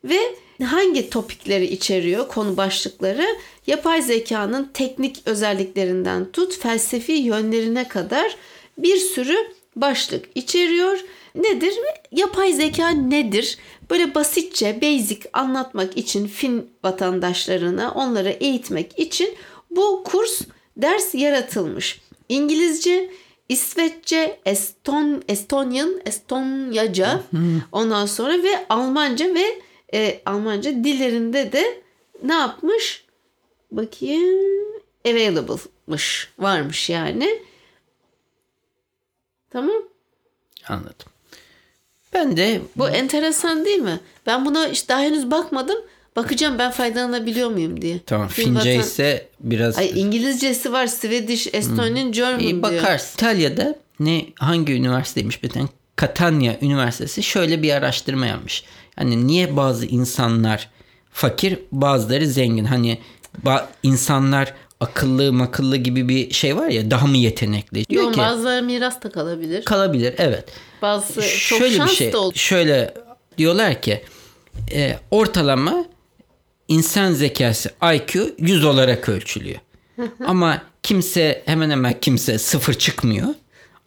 ve 0.03 0.19
hangi 0.63 1.09
topikleri 1.09 1.65
içeriyor 1.65 2.27
konu 2.27 2.57
başlıkları 2.57 3.27
yapay 3.67 4.01
zekanın 4.01 4.69
teknik 4.73 5.21
özelliklerinden 5.25 6.31
tut 6.31 6.59
felsefi 6.59 7.11
yönlerine 7.11 7.87
kadar 7.87 8.35
bir 8.77 8.97
sürü 8.97 9.35
başlık 9.75 10.25
içeriyor. 10.35 10.99
Nedir? 11.35 11.73
Yapay 12.11 12.53
zeka 12.53 12.89
nedir? 12.89 13.57
Böyle 13.89 14.15
basitçe 14.15 14.81
basic 14.81 15.29
anlatmak 15.33 15.97
için 15.97 16.27
Fin 16.27 16.69
vatandaşlarına 16.83 17.91
onları 17.91 18.29
eğitmek 18.29 18.99
için 18.99 19.35
bu 19.69 20.03
kurs 20.03 20.41
ders 20.77 21.15
yaratılmış. 21.15 22.01
İngilizce, 22.29 23.09
İsveççe, 23.49 24.39
Eston, 24.45 25.23
Estonian, 25.27 26.01
Estonyaca 26.05 27.23
ondan 27.71 28.05
sonra 28.05 28.43
ve 28.43 28.65
Almanca 28.69 29.35
ve 29.35 29.61
e, 29.93 30.21
Almanca 30.25 30.71
dillerinde 30.71 31.51
de 31.51 31.81
ne 32.23 32.33
yapmış? 32.33 33.05
Bakayım 33.71 34.39
available'mış 35.05 36.33
varmış 36.39 36.89
yani. 36.89 37.43
Tamam. 39.49 39.83
Anladım. 40.67 41.07
Ben 42.13 42.37
de 42.37 42.61
Bu 42.75 42.89
enteresan 42.89 43.65
değil 43.65 43.79
mi? 43.79 43.99
Ben 44.25 44.45
buna 44.45 44.67
işte 44.67 44.87
daha 44.87 45.01
henüz 45.01 45.31
bakmadım. 45.31 45.77
Bakacağım 46.17 46.59
ben 46.59 46.71
faydalanabiliyor 46.71 47.49
muyum 47.49 47.81
diye. 47.81 47.99
tamam 48.05 48.27
Fin 48.27 48.43
Fince 48.43 48.59
vatan- 48.59 48.79
ise 48.79 49.27
biraz 49.39 49.77
Ay 49.77 49.91
İngilizcesi 50.01 50.71
var, 50.71 50.87
Swedish, 50.87 51.47
Estonian, 51.53 52.11
German 52.11 52.39
İyi 52.39 52.49
diyor. 52.51 52.61
bakarsın. 52.63 53.13
İtalya'da 53.13 53.75
ne 53.99 54.25
hangi 54.39 54.73
üniversiteymiş 54.73 55.43
bir 55.43 55.49
tane 55.49 55.67
Catania 56.01 56.53
Üniversitesi 56.61 57.23
şöyle 57.23 57.61
bir 57.63 57.73
araştırma 57.73 58.25
yapmış. 58.25 58.63
Hani 58.95 59.27
niye 59.27 59.55
bazı 59.57 59.85
insanlar 59.85 60.69
fakir, 61.11 61.59
bazıları 61.71 62.27
zengin? 62.27 62.65
Hani 62.65 62.97
ba- 63.45 63.65
insanlar 63.83 64.53
akıllı 64.79 65.33
makıllı 65.33 65.77
gibi 65.77 66.09
bir 66.09 66.33
şey 66.33 66.55
var 66.57 66.67
ya 66.67 66.91
daha 66.91 67.07
mı 67.07 67.17
yetenekli? 67.17 67.85
Diyor 67.89 68.03
Yok, 68.03 68.13
ki 68.13 68.19
bazıları 68.19 68.63
miras 68.63 69.03
da 69.03 69.09
kalabilir. 69.11 69.65
kalabilir 69.65 70.13
evet. 70.17 70.45
Bazısı 70.81 71.21
çok 71.21 71.59
şöyle 71.59 71.75
şans 71.75 71.91
bir 71.91 71.95
şey. 71.95 72.13
da 72.13 72.19
olur. 72.19 72.33
Şöyle 72.35 72.93
diyorlar 73.37 73.81
ki 73.81 74.01
e, 74.73 74.97
ortalama 75.11 75.85
insan 76.67 77.13
zekası 77.13 77.71
IQ 77.93 78.35
100 78.37 78.65
olarak 78.65 79.09
ölçülüyor. 79.09 79.59
Ama 80.25 80.61
kimse 80.83 81.43
hemen 81.45 81.69
hemen 81.69 81.95
kimse 82.01 82.37
sıfır 82.37 82.73
çıkmıyor. 82.73 83.27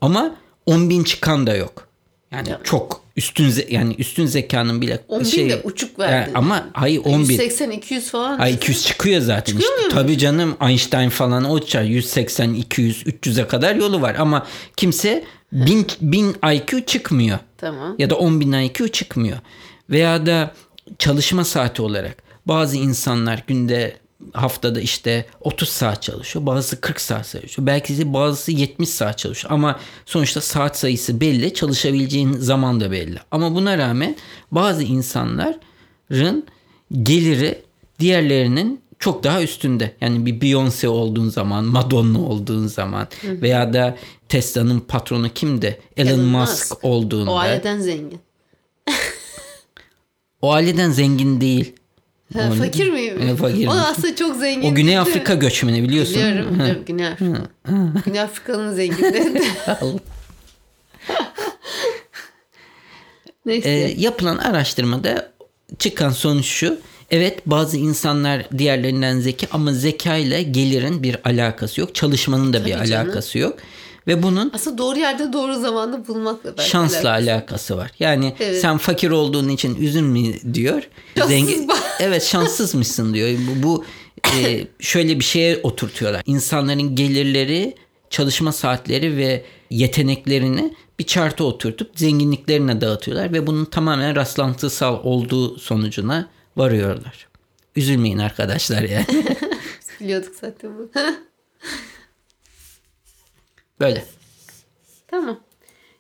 Ama 0.00 0.34
10 0.66 0.90
bin 0.90 1.04
çıkan 1.04 1.46
da 1.46 1.54
yok. 1.54 1.88
Yani 2.32 2.48
çok 2.64 3.02
üstün 3.16 3.54
yani 3.70 3.94
üstün 3.98 4.26
zekanın 4.26 4.80
bile 4.80 5.00
10 5.08 5.20
bin 5.20 5.24
şey 5.24 5.50
de 5.50 5.60
uçuk 5.64 5.98
verdin. 5.98 6.12
Yani 6.14 6.30
ama 6.34 6.68
hayır 6.72 7.00
10 7.04 7.12
bin. 7.12 7.18
180 7.18 7.70
200 7.70 8.10
falan. 8.10 8.38
Ay 8.38 8.54
200 8.54 8.86
çıkıyor 8.86 9.20
zaten 9.20 9.52
Çıkıyor 9.52 9.78
işte. 9.78 9.90
Tabii 9.90 10.18
canım 10.18 10.56
Einstein 10.68 11.08
falan 11.08 11.44
o 11.44 11.52
uçar 11.54 11.82
180 11.82 12.54
200 12.54 13.02
300'e 13.02 13.48
kadar 13.48 13.74
yolu 13.74 14.00
var 14.02 14.16
ama 14.18 14.46
kimse 14.76 15.24
1000 15.52 15.86
1000 16.00 16.36
IQ 16.52 16.86
çıkmıyor. 16.86 17.38
Tamam. 17.58 17.94
Ya 17.98 18.10
da 18.10 18.14
10 18.14 18.40
bin 18.40 18.52
IQ 18.52 18.88
çıkmıyor. 18.88 19.38
Veya 19.90 20.26
da 20.26 20.54
çalışma 20.98 21.44
saati 21.44 21.82
olarak 21.82 22.29
bazı 22.46 22.76
insanlar 22.76 23.44
günde 23.46 23.96
haftada 24.32 24.80
işte 24.80 25.26
30 25.40 25.68
saat 25.68 26.02
çalışıyor. 26.02 26.46
Bazısı 26.46 26.80
40 26.80 27.00
saat 27.00 27.28
çalışıyor. 27.30 27.66
Belki 27.66 27.98
de 27.98 28.12
bazısı 28.12 28.52
70 28.52 28.88
saat 28.88 29.18
çalışıyor. 29.18 29.52
Ama 29.52 29.80
sonuçta 30.06 30.40
saat 30.40 30.78
sayısı 30.78 31.20
belli. 31.20 31.54
Çalışabileceğin 31.54 32.32
zaman 32.32 32.80
da 32.80 32.90
belli. 32.90 33.18
Ama 33.30 33.54
buna 33.54 33.78
rağmen 33.78 34.16
bazı 34.52 34.82
insanların 34.82 36.44
geliri 37.02 37.62
diğerlerinin 38.00 38.80
çok 38.98 39.24
daha 39.24 39.42
üstünde. 39.42 39.94
Yani 40.00 40.26
bir 40.26 40.40
Beyoncé 40.40 40.86
olduğun 40.86 41.28
zaman, 41.28 41.64
Madonna 41.64 42.20
olduğun 42.20 42.66
zaman 42.66 43.08
veya 43.24 43.72
da 43.72 43.96
Tesla'nın 44.28 44.80
patronu 44.80 45.28
kimdi? 45.34 45.80
Elon, 45.96 46.08
Elon 46.08 46.24
Musk, 46.24 46.70
Musk. 46.70 46.84
olduğunda. 46.84 47.30
O 47.30 47.36
aileden 47.36 47.80
zengin. 47.80 48.20
O 50.42 50.52
aileden 50.52 50.90
zengin 50.90 51.40
değil. 51.40 51.72
Ha, 52.32 52.50
fakir 52.58 52.90
miyim? 52.90 53.22
E, 53.22 53.36
fakir. 53.36 53.66
O 53.66 53.70
aslında 53.70 54.16
çok 54.16 54.36
zengin. 54.36 54.72
O 54.72 54.74
Güney 54.74 54.86
değil? 54.86 55.00
Afrika 55.00 55.34
göçmeni 55.34 55.82
biliyorsun. 55.82 56.14
Biliyorum, 56.16 56.54
biliyorum. 56.54 56.82
Güney 56.86 57.06
Afrika. 57.06 57.42
Güney 58.06 58.20
Afrika'nın 58.20 58.74
zenginleri. 58.74 59.42
Neyse. 63.46 63.70
E, 63.70 63.94
yapılan 63.98 64.38
araştırmada 64.38 65.32
çıkan 65.78 66.10
sonuç 66.10 66.46
şu. 66.46 66.78
Evet 67.10 67.38
bazı 67.46 67.76
insanlar 67.76 68.46
diğerlerinden 68.58 69.20
zeki 69.20 69.48
ama 69.52 69.72
zeka 69.72 70.16
ile 70.16 70.42
gelirin 70.42 71.02
bir 71.02 71.16
alakası 71.24 71.80
yok. 71.80 71.94
Çalışmanın 71.94 72.52
da 72.52 72.66
bir 72.66 72.72
Tabii 72.72 72.88
canım. 72.88 73.06
alakası 73.08 73.38
yok. 73.38 73.58
Ve 74.10 74.22
bunun 74.22 74.50
Aslında 74.54 74.78
doğru 74.78 74.98
yerde 74.98 75.32
doğru 75.32 75.60
zamanda 75.60 76.08
bulmakla 76.08 76.56
belki 76.56 76.70
şansla 76.70 77.10
alakası. 77.10 77.30
alakası 77.32 77.76
var. 77.76 77.90
Yani 77.98 78.34
Evet. 78.40 78.60
sen 78.60 78.78
fakir 78.78 79.10
olduğun 79.10 79.48
için 79.48 79.74
üzülme 79.74 80.54
diyor. 80.54 80.82
Şanssız 81.16 81.68
bak. 81.68 81.78
evet 82.00 82.22
şanssızmışsın 82.24 83.14
diyor. 83.14 83.28
Bu, 83.38 83.62
bu 83.62 83.84
e, 84.36 84.66
şöyle 84.80 85.18
bir 85.18 85.24
şeye 85.24 85.60
oturtuyorlar. 85.62 86.22
İnsanların 86.26 86.96
gelirleri, 86.96 87.74
çalışma 88.10 88.52
saatleri 88.52 89.16
ve 89.16 89.44
yeteneklerini 89.70 90.74
bir 90.98 91.06
çarta 91.06 91.44
oturtup 91.44 91.90
zenginliklerine 91.94 92.80
dağıtıyorlar 92.80 93.32
ve 93.32 93.46
bunun 93.46 93.64
tamamen 93.64 94.16
rastlantısal 94.16 95.04
olduğu 95.04 95.58
sonucuna 95.58 96.28
varıyorlar. 96.56 97.28
Üzülmeyin 97.76 98.18
arkadaşlar 98.18 98.82
yani. 98.82 99.06
Biliyorduk 100.00 100.34
zaten 100.40 100.70
bunu. 100.78 100.88
Böyle. 103.80 104.04
Tamam. 105.08 105.40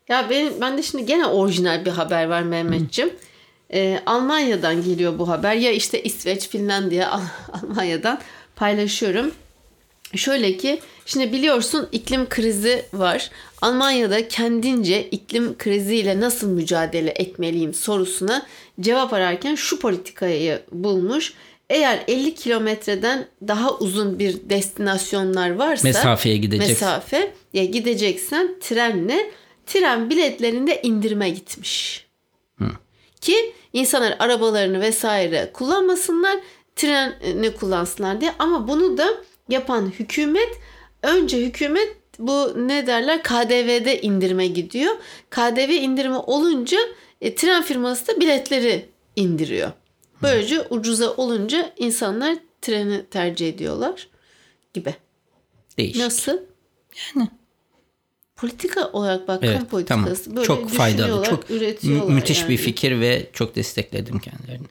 Ya 0.08 0.30
benim, 0.30 0.60
ben 0.60 0.78
de 0.78 0.82
şimdi 0.82 1.06
gene 1.06 1.26
orijinal 1.26 1.84
bir 1.84 1.90
haber 1.90 2.26
var 2.26 2.42
Mehmetciğim. 2.42 3.10
Ee, 3.72 4.00
Almanya'dan 4.06 4.84
geliyor 4.84 5.18
bu 5.18 5.28
haber. 5.28 5.54
Ya 5.54 5.72
işte 5.72 6.02
İsveç, 6.02 6.48
Finlandiya, 6.48 7.10
Al- 7.12 7.20
Almanya'dan 7.52 8.20
paylaşıyorum. 8.56 9.32
Şöyle 10.16 10.56
ki 10.56 10.80
şimdi 11.06 11.32
biliyorsun 11.32 11.88
iklim 11.92 12.28
krizi 12.28 12.84
var. 12.92 13.30
Almanya'da 13.62 14.28
kendince 14.28 15.08
iklim 15.10 15.58
kriziyle 15.58 16.20
nasıl 16.20 16.48
mücadele 16.48 17.10
etmeliyim 17.10 17.74
sorusuna 17.74 18.46
cevap 18.80 19.12
ararken 19.12 19.54
şu 19.54 19.78
politikayı 19.78 20.62
bulmuş. 20.72 21.34
Eğer 21.70 22.04
50 22.08 22.34
kilometreden 22.34 23.26
daha 23.48 23.78
uzun 23.78 24.18
bir 24.18 24.50
destinasyonlar 24.50 25.50
varsa 25.50 25.88
Mesafeye 25.88 26.36
gideceksin. 26.36 26.72
mesafe 26.72 27.32
ya 27.52 27.64
gideceksen 27.64 28.56
trenle 28.60 29.30
tren 29.66 30.10
biletlerinde 30.10 30.82
indirime 30.82 31.30
gitmiş. 31.30 32.06
Ki 33.20 33.52
insanlar 33.72 34.16
arabalarını 34.18 34.80
vesaire 34.80 35.50
kullanmasınlar, 35.52 36.38
treni 36.76 37.54
kullansınlar 37.54 38.20
diye. 38.20 38.32
Ama 38.38 38.68
bunu 38.68 38.98
da 38.98 39.08
yapan 39.48 39.92
hükümet 39.98 40.58
önce 41.02 41.38
hükümet 41.38 41.96
bu 42.18 42.52
ne 42.68 42.86
derler 42.86 43.22
KDV'de 43.22 44.00
indirime 44.00 44.46
gidiyor. 44.46 44.94
KDV 45.30 45.70
indirimi 45.70 46.16
olunca 46.16 46.78
e, 47.20 47.34
tren 47.34 47.62
firması 47.62 48.06
da 48.06 48.20
biletleri 48.20 48.88
indiriyor. 49.16 49.72
Böylece 50.22 50.60
ucuza 50.62 51.10
olunca 51.10 51.72
insanlar 51.76 52.38
treni 52.62 53.06
tercih 53.06 53.48
ediyorlar 53.48 54.08
gibi. 54.74 54.94
Değişik. 55.78 56.02
Nasıl? 56.02 56.38
Yani 57.16 57.28
politika 58.36 58.88
olarak 58.92 59.28
bak 59.28 59.40
kamu 59.40 59.52
Evet, 59.52 59.88
tamam. 59.88 60.04
politikası 60.04 60.36
böyle 60.36 60.46
çok 60.46 60.70
faydalı, 60.70 61.24
çok 61.24 61.50
mü- 61.50 61.56
üretiyorlar 61.56 62.14
müthiş 62.14 62.40
yani. 62.40 62.48
bir 62.48 62.56
fikir 62.56 63.00
ve 63.00 63.30
çok 63.32 63.56
destekledim 63.56 64.18
kendilerini. 64.18 64.66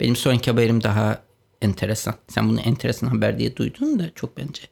Benim 0.00 0.16
sonraki 0.16 0.50
haberim 0.50 0.82
daha 0.82 1.22
enteresan. 1.62 2.14
Sen 2.28 2.48
bunu 2.48 2.60
enteresan 2.60 3.06
haber 3.06 3.38
diye 3.38 3.56
duydun 3.56 3.98
da 3.98 4.10
çok 4.14 4.36
bence 4.36 4.62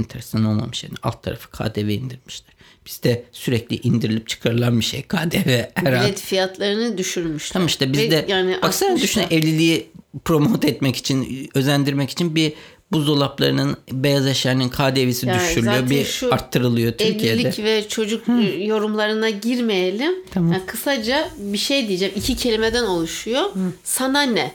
enteresan 0.00 0.44
olmamış 0.44 0.84
yani. 0.84 0.94
Alt 1.02 1.22
tarafı 1.22 1.50
KDV 1.50 1.88
indirmişler. 1.88 2.54
Bizde 2.86 3.24
sürekli 3.32 3.76
indirilip 3.76 4.28
çıkarılan 4.28 4.80
bir 4.80 4.84
şey 4.84 5.02
KDV 5.02 5.64
her 5.74 5.92
an. 5.92 6.04
Bilet 6.04 6.20
fiyatlarını 6.20 6.98
düşürmüşler. 6.98 7.52
Tamam 7.52 7.66
işte 7.66 7.92
bizde 7.92 8.24
yani 8.28 8.58
baksana 8.62 8.96
düşün 8.96 9.22
evliliği 9.30 9.86
promote 10.24 10.68
etmek 10.68 10.96
için, 10.96 11.48
özendirmek 11.54 12.10
için 12.10 12.34
bir 12.34 12.52
buzdolaplarının 12.92 13.76
beyaz 13.92 14.26
eşyanın 14.26 14.68
KDV'si 14.68 15.26
Yani 15.26 15.40
düşürülüyor. 15.40 15.90
Bir 15.90 16.20
arttırılıyor 16.30 16.92
Türkiye'de. 16.92 17.40
Evlilik 17.40 17.58
ve 17.58 17.88
çocuk 17.88 18.24
yorumlarına 18.58 19.30
girmeyelim. 19.30 20.12
Tamam. 20.30 20.52
Yani 20.52 20.66
kısaca 20.66 21.28
bir 21.38 21.58
şey 21.58 21.88
diyeceğim. 21.88 22.14
İki 22.16 22.36
kelimeden 22.36 22.84
oluşuyor. 22.84 23.42
Sana 23.84 24.22
ne? 24.22 24.54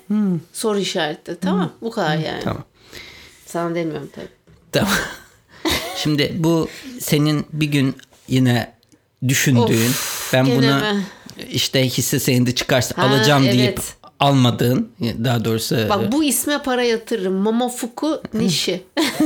Soru 0.53 0.79
işareti. 0.79 1.38
Tamam. 1.41 1.74
Bu 1.81 1.91
kadar 1.91 2.17
yani. 2.17 2.43
Tamam. 2.43 2.63
Sana 3.46 3.75
demiyorum 3.75 4.10
tabii. 4.15 4.27
Tamam. 4.72 4.93
Şimdi 6.03 6.34
bu 6.38 6.68
senin 7.00 7.46
bir 7.53 7.65
gün 7.65 7.96
yine 8.27 8.74
düşündüğün, 9.27 9.91
ben 10.34 10.46
gene 10.46 10.58
bunu 10.58 10.65
mi? 10.65 11.06
işte 11.51 11.89
hisse 11.89 12.20
senedi 12.20 12.56
çıkarsa 12.56 12.98
Ha, 12.98 13.08
alacağım 13.08 13.44
deyip 13.44 13.60
evet. 13.60 13.96
almadığın, 14.20 14.89
daha 15.01 15.46
doğrusu 15.46 15.75
Bak 15.89 16.12
bu 16.12 16.24
isme 16.24 16.62
para 16.63 16.84
yatırırım. 16.84 17.34
Momofuku 17.34 18.22
Nishi. 18.34 18.84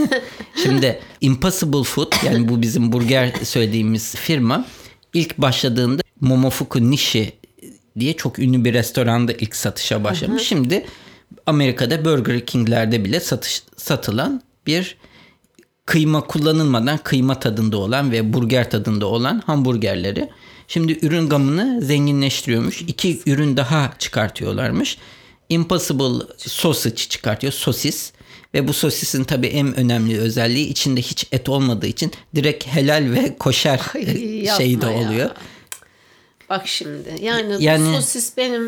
Şimdi 0.63 0.99
Impossible 1.21 1.83
Food 1.83 2.13
yani 2.25 2.49
bu 2.49 2.61
bizim 2.61 2.91
burger 2.91 3.33
söylediğimiz 3.43 4.15
firma 4.15 4.65
ilk 5.13 5.37
başladığında 5.37 6.01
Momofuku 6.21 6.91
Nishi 6.91 7.33
diye 7.99 8.13
çok 8.13 8.39
ünlü 8.39 8.65
bir 8.65 8.73
restoranda 8.73 9.33
ilk 9.33 9.55
satışa 9.55 10.03
başlamış. 10.03 10.43
Şimdi 10.43 10.85
Amerika'da 11.45 12.05
Burger 12.05 12.45
King'lerde 12.45 13.05
bile 13.05 13.19
satış 13.19 13.63
satılan 13.77 14.41
bir 14.67 14.97
kıyma 15.85 16.27
kullanılmadan 16.27 16.97
kıyma 16.97 17.39
tadında 17.39 17.77
olan 17.77 18.11
ve 18.11 18.33
burger 18.33 18.69
tadında 18.69 19.05
olan 19.05 19.43
hamburgerleri. 19.45 20.29
Şimdi 20.67 21.05
ürün 21.05 21.29
gamını 21.29 21.81
zenginleştiriyormuş. 21.81 22.81
İki 22.81 23.19
ürün 23.25 23.57
daha 23.57 23.93
çıkartıyorlarmış. 23.99 24.97
Impossible 25.49 26.25
Sausage 26.37 26.95
çıkartıyor. 26.95 27.53
Sosis. 27.53 28.11
Ve 28.53 28.67
bu 28.67 28.73
sosisin 28.73 29.23
tabii 29.23 29.47
en 29.47 29.75
önemli 29.75 30.19
özelliği 30.19 30.67
içinde 30.67 31.01
hiç 31.01 31.27
et 31.31 31.49
olmadığı 31.49 31.87
için 31.87 32.11
direkt 32.35 32.67
helal 32.67 33.11
ve 33.11 33.35
koşer 33.37 33.81
Ay, 33.95 34.05
şeyi 34.57 34.81
de 34.81 34.85
ya. 34.85 34.91
oluyor. 34.91 35.29
Bak 36.49 36.67
şimdi. 36.67 37.15
Yani, 37.21 37.63
Yani- 37.63 37.95
sosis 37.95 38.37
benim 38.37 38.63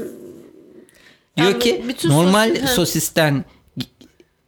Diyor 1.38 1.48
Yani 1.50 1.60
ki 1.60 1.84
normal 2.04 2.50
sosis- 2.56 2.76
sosisten 2.76 3.46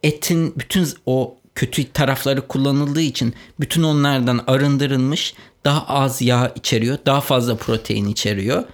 etin 0.02 0.54
bütün 0.56 0.88
o 1.06 1.37
kötü 1.58 1.92
tarafları 1.92 2.46
kullanıldığı 2.48 3.00
için 3.00 3.34
bütün 3.60 3.82
onlardan 3.82 4.40
arındırılmış 4.46 5.34
daha 5.64 5.86
az 5.86 6.22
yağ 6.22 6.52
içeriyor. 6.56 6.98
Daha 7.06 7.20
fazla 7.20 7.56
protein 7.56 8.06
içeriyor. 8.08 8.64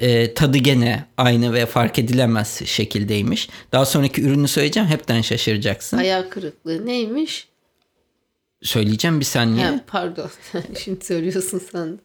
Ee, 0.00 0.34
tadı 0.34 0.58
gene 0.58 1.04
aynı 1.16 1.52
ve 1.52 1.66
fark 1.66 1.98
edilemez 1.98 2.60
şekildeymiş. 2.64 3.48
Daha 3.72 3.86
sonraki 3.86 4.22
ürünü 4.22 4.48
söyleyeceğim. 4.48 4.88
Hepten 4.88 5.20
şaşıracaksın. 5.20 5.96
hayal 5.96 6.22
kırıklığı 6.22 6.86
neymiş? 6.86 7.48
Söyleyeceğim 8.62 9.20
bir 9.20 9.24
saniye. 9.24 9.66
Ha, 9.66 9.80
pardon. 9.86 10.30
Şimdi 10.84 11.04
söylüyorsun 11.04 11.62
sen. 11.72 11.98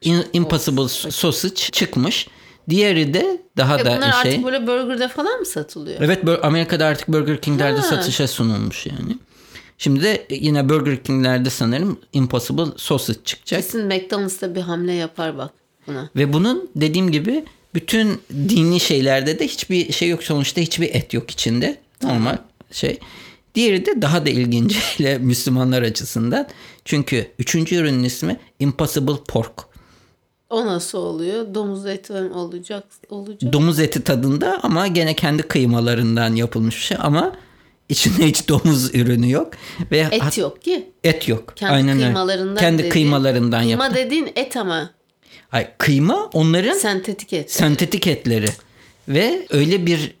In- 0.00 0.26
Impossible 0.32 0.88
Sausage 1.10 1.54
çıkmış. 1.54 2.28
Diğeri 2.68 3.14
de 3.14 3.42
daha 3.56 3.78
E 3.80 3.84
da 3.84 3.96
bunlar 3.96 4.22
şey. 4.22 4.32
artık 4.32 4.44
böyle 4.44 4.66
burgerda 4.66 5.08
falan 5.08 5.38
mı 5.40 5.46
satılıyor? 5.46 5.98
Evet 6.02 6.24
Amerika'da 6.42 6.86
artık 6.86 7.08
Burger 7.08 7.40
King'lerde 7.40 7.80
Ha. 7.80 7.86
satışa 7.86 8.28
sunulmuş 8.28 8.86
yani. 8.86 9.18
Şimdi 9.78 10.02
de 10.02 10.26
yine 10.30 10.68
Burger 10.68 11.02
King'lerde 11.02 11.50
sanırım 11.50 11.98
Impossible 12.12 12.64
Sausage 12.76 13.18
çıkacak. 13.24 13.62
Kesin 13.62 13.86
McDonald's'ta 13.86 14.54
bir 14.54 14.60
hamle 14.60 14.92
yapar 14.92 15.38
bak 15.38 15.52
buna. 15.86 16.10
Ve 16.16 16.32
bunun 16.32 16.70
dediğim 16.76 17.12
gibi 17.12 17.44
bütün 17.74 18.20
dini 18.30 18.80
şeylerde 18.80 19.38
de 19.38 19.46
hiçbir 19.46 19.92
şey 19.92 20.08
yok. 20.08 20.22
Sonuçta 20.22 20.60
hiçbir 20.60 20.94
et 20.94 21.14
yok 21.14 21.30
içinde. 21.30 21.78
Normal 22.02 22.38
şey. 22.72 22.98
Diğeri 23.54 23.86
de 23.86 24.02
daha 24.02 24.26
da 24.26 24.30
ilginciyle 24.30 25.18
Müslümanlar 25.20 25.82
açısından. 25.82 26.46
Çünkü 26.84 27.26
üçüncü 27.38 27.76
ürünün 27.76 28.04
ismi 28.04 28.36
Impossible 28.58 29.16
Pork. 29.28 29.68
O 30.50 30.66
nasıl 30.66 30.98
oluyor? 30.98 31.54
Domuz 31.54 31.86
eti 31.86 32.12
olacak 32.12 32.84
olacak. 33.08 33.52
Domuz 33.52 33.80
eti 33.80 34.04
tadında 34.04 34.60
ama 34.62 34.86
gene 34.86 35.14
kendi 35.16 35.42
kıymalarından 35.42 36.34
yapılmış 36.34 36.76
bir 36.76 36.80
şey 36.80 36.96
ama 37.00 37.32
içinde 37.88 38.26
hiç 38.26 38.48
domuz 38.48 38.94
ürünü 38.94 39.30
yok. 39.30 39.52
Ve 39.90 39.98
Et 40.10 40.22
hat- 40.22 40.38
yok 40.38 40.62
ki. 40.62 40.90
Et 41.04 41.28
yok. 41.28 41.52
Kendi 41.56 41.72
Aynen 41.72 41.94
öyle. 41.96 42.04
kıymalarından 42.04 42.56
Kendi 42.56 42.78
dediğin- 42.82 42.90
kıymalarından 42.92 43.62
Kıyma 43.62 43.84
yap. 43.84 43.94
dediğin 43.94 44.28
et 44.36 44.56
ama 44.56 44.90
Ay, 45.52 45.68
kıyma 45.78 46.30
onların 46.32 46.74
sentetik 46.78 47.32
et. 47.32 47.52
sentetik 47.52 48.06
etleri 48.06 48.46
ve 49.08 49.46
öyle 49.50 49.86
bir 49.86 50.14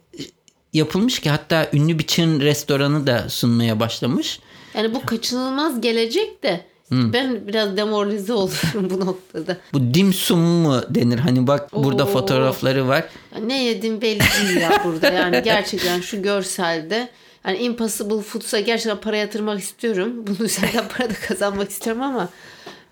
yapılmış 0.72 1.18
ki 1.18 1.30
hatta 1.30 1.68
ünlü 1.72 1.98
bir 1.98 2.06
Çin 2.06 2.40
restoranı 2.40 3.06
da 3.06 3.28
sunmaya 3.28 3.80
başlamış. 3.80 4.40
Yani 4.74 4.94
bu 4.94 5.06
kaçınılmaz 5.06 5.80
gelecek 5.80 6.42
de 6.42 6.60
ben 6.90 7.48
biraz 7.48 7.76
demoralize 7.76 8.32
oluyorum 8.32 8.90
bu 8.90 9.06
noktada. 9.06 9.56
Bu 9.72 9.94
dim 9.94 10.12
sum 10.12 10.38
mu 10.40 10.82
denir? 10.90 11.18
Hani 11.18 11.46
bak 11.46 11.72
burada 11.72 12.04
Oo. 12.04 12.06
fotoğrafları 12.12 12.88
var. 12.88 13.04
Ya 13.34 13.40
ne 13.40 13.64
yedim 13.64 14.00
belli 14.00 14.20
değil 14.20 14.56
ya 14.60 14.82
burada. 14.84 15.10
Yani 15.12 15.42
gerçekten 15.44 16.00
şu 16.00 16.22
görselde 16.22 17.08
yani 17.48 17.58
Impossible 17.58 18.22
Foods'a 18.22 18.60
gerçekten 18.60 19.00
para 19.00 19.16
yatırmak 19.16 19.60
istiyorum. 19.60 20.12
Bunun 20.26 20.44
üzerinden 20.44 20.88
para 20.88 21.10
da 21.10 21.14
kazanmak 21.28 21.70
istiyorum 21.70 22.02
ama 22.02 22.28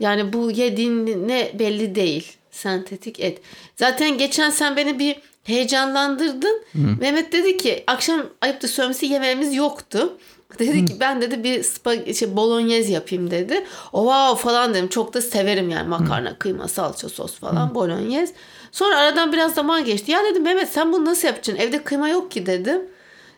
yani 0.01 0.33
bu 0.33 0.51
yediğin 0.51 1.29
ne 1.29 1.51
belli 1.59 1.95
değil. 1.95 2.33
Sentetik 2.51 3.21
et. 3.21 3.41
Zaten 3.77 4.19
geçen 4.19 4.51
sen 4.51 4.77
beni 4.77 4.99
bir 4.99 5.17
heyecanlandırdın. 5.45 6.63
Mehmet 7.01 7.33
dedi 7.33 7.57
ki 7.57 7.85
akşam 7.87 8.27
ayıptır 8.41 8.69
söylemesi 8.69 9.07
yemeğimiz 9.07 9.55
yoktu. 9.55 10.19
Dedi 10.59 10.85
ki 10.85 10.97
ben 11.01 11.23
dedi 11.23 11.45
bir 11.45 11.63
spa, 11.63 12.15
şey, 12.15 12.37
bolognese 12.37 12.93
yapayım 12.93 13.31
dedi. 13.31 13.67
O 13.93 14.03
wow 14.03 14.51
falan 14.51 14.75
dedim. 14.75 14.89
Çok 14.89 15.15
da 15.15 15.21
severim 15.21 15.71
yani 15.71 15.89
makarna, 15.89 16.39
kıyma, 16.39 16.69
salça, 16.69 17.09
sos 17.09 17.39
falan 17.39 17.75
bolognese. 17.75 18.35
Sonra 18.73 18.99
aradan 18.99 19.33
biraz 19.33 19.55
zaman 19.55 19.85
geçti. 19.85 20.13
Ya 20.13 20.25
dedim 20.25 20.43
Mehmet 20.43 20.69
sen 20.69 20.93
bunu 20.93 21.05
nasıl 21.05 21.29
yapacaksın? 21.29 21.63
Evde 21.63 21.83
kıyma 21.83 22.09
yok 22.09 22.31
ki 22.31 22.47
dedim. 22.47 22.83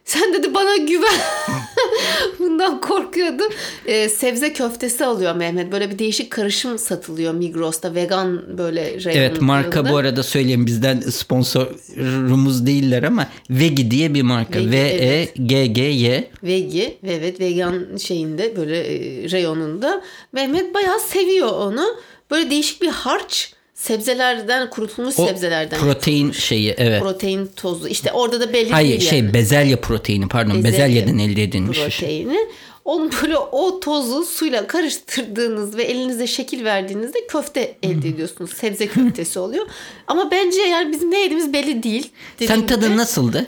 Sen 0.09 0.35
dedi 0.35 0.55
bana 0.55 0.77
güven. 0.77 1.19
Bundan 2.39 2.81
korkuyordum. 2.81 3.53
Ee, 3.87 4.09
sebze 4.09 4.53
köftesi 4.53 5.05
alıyor 5.05 5.35
Mehmet. 5.35 5.73
Böyle 5.73 5.91
bir 5.91 5.99
değişik 5.99 6.31
karışım 6.31 6.79
satılıyor 6.79 7.35
Migros'ta. 7.35 7.95
Vegan 7.95 8.59
böyle 8.59 9.05
reyonun 9.05 9.19
Evet 9.21 9.41
marka 9.41 9.79
yanında. 9.79 9.93
bu 9.93 9.97
arada 9.97 10.23
söyleyeyim 10.23 10.67
bizden 10.67 11.01
sponsorumuz 11.01 12.67
değiller 12.67 13.03
ama 13.03 13.27
Vegi 13.51 13.91
diye 13.91 14.15
bir 14.15 14.23
marka. 14.23 14.59
Vegi, 14.59 14.71
V 14.71 14.77
E 14.79 15.25
G 15.47 15.67
G 15.67 15.83
Y. 15.83 16.31
Vegi 16.43 16.99
evet 17.07 17.41
vegan 17.41 17.97
şeyinde 17.97 18.57
böyle 18.57 18.79
e, 18.81 19.31
reyonunda 19.31 20.03
Mehmet 20.33 20.75
bayağı 20.75 21.01
seviyor 21.01 21.49
onu. 21.53 21.85
Böyle 22.31 22.51
değişik 22.51 22.83
bir 22.83 22.89
harç 22.89 23.53
sebzelerden 23.79 24.71
kurutulmuş 24.71 25.19
O 25.19 25.27
sebzelerden 25.27 25.81
protein 25.81 26.33
şeyi 26.33 26.75
evet. 26.79 27.03
protein 27.03 27.51
tozu. 27.57 27.89
İşte 27.89 28.13
orada 28.13 28.41
da 28.41 28.53
belli 28.53 28.71
Hayır 28.71 28.89
değil 29.01 29.11
şey 29.11 29.19
yani. 29.19 29.35
bezelye 29.35 29.77
proteini 29.77 30.29
pardon 30.29 30.65
Bezelye 30.65 30.73
bezelyeden 30.73 31.19
elde 31.19 31.43
edilmiş. 31.43 31.79
şey. 31.79 31.89
proteini. 31.89 32.39
Onu 32.85 33.11
böyle 33.23 33.39
o 33.39 33.81
tozu 33.81 34.25
suyla 34.25 34.67
karıştırdığınız 34.67 35.77
ve 35.77 35.83
elinize 35.83 36.27
şekil 36.27 36.65
verdiğinizde 36.65 37.27
köfte 37.27 37.77
elde 37.83 38.09
ediyorsunuz. 38.09 38.55
Sebze 38.55 38.87
köftesi 38.87 39.39
oluyor. 39.39 39.67
Ama 40.07 40.31
bence 40.31 40.61
yani 40.61 40.93
bizim 40.93 41.11
ne 41.11 41.21
yediğimiz 41.21 41.53
belli 41.53 41.83
değil. 41.83 42.11
Sen 42.47 42.67
tadı 42.67 42.97
nasıldı? 42.97 43.47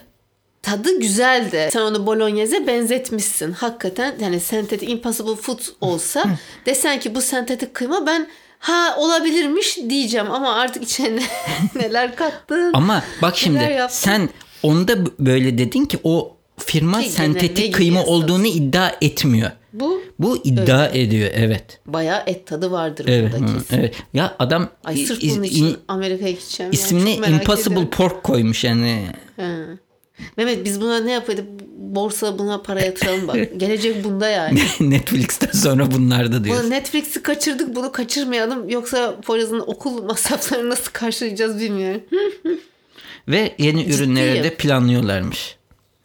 Tadı 0.63 1.01
güzeldi. 1.01 1.69
Sen 1.73 1.81
onu 1.81 2.07
bolognese 2.07 2.67
benzetmişsin. 2.67 3.53
Hakikaten 3.53 4.15
yani 4.21 4.41
sentetik 4.41 4.91
impossible 4.91 5.37
food 5.37 5.61
olsa 5.81 6.25
desen 6.67 7.01
ki 7.01 7.15
bu 7.15 7.21
sentetik 7.21 7.75
kıyma 7.75 8.07
ben 8.07 8.29
ha 8.61 8.95
olabilirmiş 8.99 9.79
diyeceğim 9.89 10.31
ama 10.31 10.55
artık 10.55 10.83
içine 10.83 11.23
neler 11.75 12.17
kattın. 12.17 12.71
Ama 12.75 13.03
bak 13.23 13.37
şimdi 13.37 13.79
sen 13.91 14.29
onda 14.63 14.95
böyle 15.19 15.59
dedin 15.59 15.85
ki 15.85 15.99
o 16.05 16.37
firma 16.59 17.01
Ki 17.03 17.09
sentetik 17.11 17.75
kıyma 17.75 18.05
olduğunu 18.05 18.47
iddia 18.47 18.93
etmiyor. 19.01 19.51
Bu 19.73 20.01
Bu 20.19 20.37
iddia 20.45 20.87
ediyor 20.89 21.31
evet. 21.35 21.81
bayağı 21.87 22.23
et 22.27 22.47
tadı 22.47 22.71
vardır 22.71 23.05
Evet, 23.09 23.33
burada 23.33 23.53
kesin. 23.53 23.79
evet. 23.79 23.95
Ya 24.15 24.35
adam 24.39 24.69
Ay 24.85 24.97
sırf 24.97 25.23
is- 25.25 25.31
bunun 25.35 25.43
için 25.43 25.65
in- 25.67 25.77
Amerika'ya 25.89 26.31
gideceğim. 26.31 26.73
yani. 26.73 26.75
ismini 26.83 27.19
merak 27.21 27.33
Impossible 27.41 27.73
ediyorum. 27.73 27.91
Pork 27.91 28.23
koymuş 28.25 28.65
yani. 28.65 29.07
Ha. 29.37 29.49
Mehmet 30.37 30.65
biz 30.65 30.81
buna 30.81 31.01
ne 31.01 31.13
yapıyorduk? 31.13 31.45
Borsa 31.95 32.39
buna 32.39 32.63
para 32.63 32.81
yatıralım 32.81 33.29
bak. 33.29 33.37
Gelecek 33.57 34.05
bunda 34.05 34.29
yani. 34.29 34.63
Netflix'ten 34.81 35.53
sonra 35.59 35.91
bunlarda 35.91 36.33
Bunu 36.37 36.45
diyorsun. 36.45 36.71
Netflix'i 36.71 37.23
kaçırdık 37.23 37.75
bunu 37.77 37.93
kaçırmayalım. 37.93 38.69
Yoksa 38.69 39.21
Poyraz'ın 39.21 39.61
okul 39.61 40.03
masraflarını 40.03 40.71
nasıl 40.71 40.93
karşılayacağız 40.93 41.61
bilmiyorum. 41.61 42.01
Ve 43.29 43.55
yeni 43.59 43.85
ürünleri 43.95 44.31
de 44.31 44.37
Ciddiyim. 44.37 44.57
planlıyorlarmış. 44.57 45.57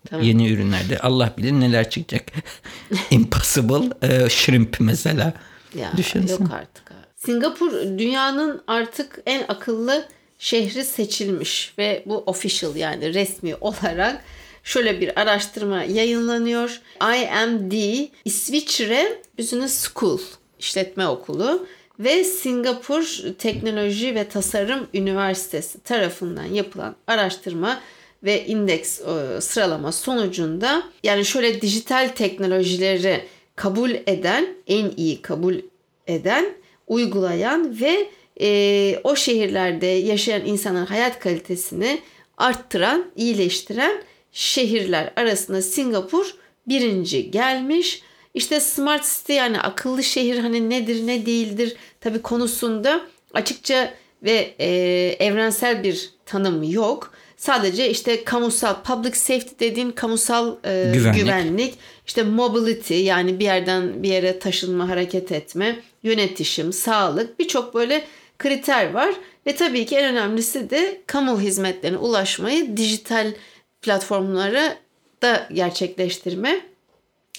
Tamam. 0.10 0.26
Yeni 0.26 0.50
ürünlerde 0.52 1.00
Allah 1.00 1.34
bilir 1.38 1.52
neler 1.52 1.90
çıkacak. 1.90 2.24
Impossible 3.12 3.90
e, 4.02 4.30
shrimp 4.30 4.78
mesela. 4.80 5.34
Ya 5.80 5.92
Düşünsene. 5.98 6.32
yok 6.32 6.54
artık. 6.54 6.92
abi. 6.92 6.98
Singapur 7.16 7.72
dünyanın 7.72 8.62
artık 8.68 9.20
en 9.26 9.46
akıllı 9.48 10.08
şehri 10.40 10.84
seçilmiş 10.86 11.74
ve 11.78 12.04
bu 12.06 12.18
official 12.18 12.76
yani 12.76 13.14
resmi 13.14 13.56
olarak 13.56 14.24
şöyle 14.66 15.02
bir 15.02 15.22
araştırma 15.22 15.84
yayınlanıyor. 15.84 16.82
IMD 17.02 18.08
İsviçre 18.26 19.22
Business 19.40 19.90
School 19.94 20.20
işletme 20.60 21.08
okulu 21.08 21.68
ve 22.00 22.24
Singapur 22.24 23.18
Teknoloji 23.38 24.16
ve 24.16 24.30
Tasarım 24.30 24.88
Üniversitesi 24.94 25.80
tarafından 25.80 26.46
yapılan 26.46 26.96
araştırma 27.08 27.80
ve 28.24 28.46
indeks 28.46 29.02
e, 29.02 29.42
sıralama 29.42 29.92
sonucunda 29.92 30.84
yani 31.04 31.26
şöyle 31.26 31.62
dijital 31.62 32.10
teknolojileri 32.16 33.22
kabul 33.56 33.90
eden, 33.90 34.48
en 34.68 34.92
iyi 34.98 35.22
kabul 35.22 35.56
eden, 36.08 36.46
uygulayan 36.88 37.80
ve 37.82 38.10
e, 38.42 39.00
o 39.04 39.16
şehirlerde 39.16 39.86
yaşayan 39.86 40.46
insanların 40.46 40.86
hayat 40.86 41.20
kalitesini 41.20 42.02
arttıran, 42.38 43.06
iyileştiren 43.16 44.02
şehirler 44.36 45.14
arasında 45.16 45.62
Singapur 45.62 46.36
birinci 46.68 47.32
gelmiş. 47.32 48.02
İşte 48.34 48.60
smart 48.60 49.06
city 49.06 49.34
yani 49.34 49.60
akıllı 49.60 50.04
şehir 50.04 50.38
hani 50.38 50.70
nedir 50.70 51.08
ne 51.08 51.26
değildir 51.26 51.76
tabi 52.02 52.22
konusunda 52.22 53.02
açıkça 53.34 53.94
ve 54.24 54.56
e, 54.60 54.68
evrensel 55.20 55.84
bir 55.84 56.10
tanım 56.26 56.64
yok. 56.64 57.14
Sadece 57.38 57.90
işte 57.90 58.24
kamusal 58.24 58.84
public 58.84 59.14
safety 59.16 59.54
dediğim 59.60 59.96
kamusal 59.96 60.56
e, 60.66 60.92
Güvenlik. 60.94 61.22
güvenlik, 61.22 61.74
işte 62.08 62.24
mobility 62.24 62.94
yani 62.94 63.40
bir 63.40 63.46
yerden 63.46 64.04
bir 64.04 64.10
yere 64.10 64.40
taşınma, 64.40 64.90
hareket 64.90 65.32
etme, 65.32 65.80
yönetişim, 66.04 66.74
sağlık 66.74 67.40
birçok 67.40 67.76
böyle 67.76 68.06
kriter 68.40 68.94
var 68.94 69.16
ve 69.48 69.56
tabii 69.56 69.86
ki 69.86 69.96
en 69.96 70.12
önemlisi 70.12 70.70
de 70.70 71.02
kamu 71.08 71.42
hizmetlerine 71.42 71.98
ulaşmayı 71.98 72.78
dijital 72.78 73.32
platformlara 73.86 74.78
da 75.22 75.48
gerçekleştirme. 75.54 76.62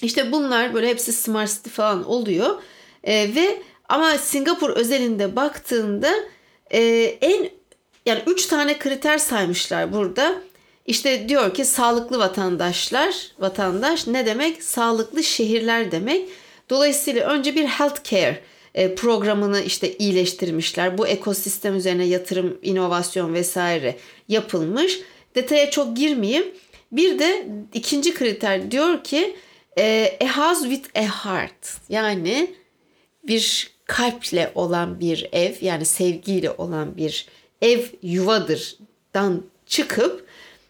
İşte 0.01 0.31
bunlar 0.31 0.73
böyle 0.73 0.89
hepsi 0.89 1.13
smart 1.13 1.49
city 1.49 1.69
falan 1.69 2.05
oluyor 2.05 2.61
E, 3.03 3.35
ve 3.35 3.61
ama 3.89 4.17
Singapur 4.17 4.69
özelinde 4.69 5.35
baktığında 5.35 6.13
e, 6.71 6.79
en 7.21 7.49
yani 8.05 8.21
üç 8.27 8.45
tane 8.45 8.79
kriter 8.79 9.17
saymışlar 9.17 9.93
burada. 9.93 10.41
İşte 10.85 11.29
diyor 11.29 11.53
ki 11.53 11.65
sağlıklı 11.65 12.19
vatandaşlar, 12.19 13.31
vatandaş 13.39 14.07
ne 14.07 14.25
demek? 14.25 14.63
Sağlıklı 14.63 15.23
şehirler 15.23 15.91
demek. 15.91 16.29
Dolayısıyla 16.69 17.29
önce 17.29 17.55
bir 17.55 17.65
healthcare 17.65 18.41
e, 18.75 18.95
programını 18.95 19.61
işte 19.61 19.97
iyileştirmişler. 19.97 20.97
Bu 20.97 21.07
ekosistem 21.07 21.75
üzerine 21.75 22.05
yatırım, 22.05 22.57
inovasyon 22.61 23.33
vesaire 23.33 23.97
yapılmış. 24.27 24.99
Detaya 25.35 25.71
çok 25.71 25.97
girmeyeyim. 25.97 26.45
Bir 26.91 27.19
de 27.19 27.47
ikinci 27.73 28.13
kriter 28.13 28.71
diyor 28.71 29.03
ki 29.03 29.35
e, 29.77 30.17
a 30.21 30.37
house 30.37 30.69
with 30.69 30.99
a 30.99 31.25
heart 31.25 31.77
yani 31.89 32.55
bir 33.23 33.71
kalple 33.85 34.51
olan 34.55 34.99
bir 34.99 35.29
ev 35.31 35.53
yani 35.61 35.85
sevgiyle 35.85 36.51
olan 36.51 36.97
bir 36.97 37.27
ev 37.61 37.85
yuvadırdan 38.01 39.43
çıkıp 39.65 40.27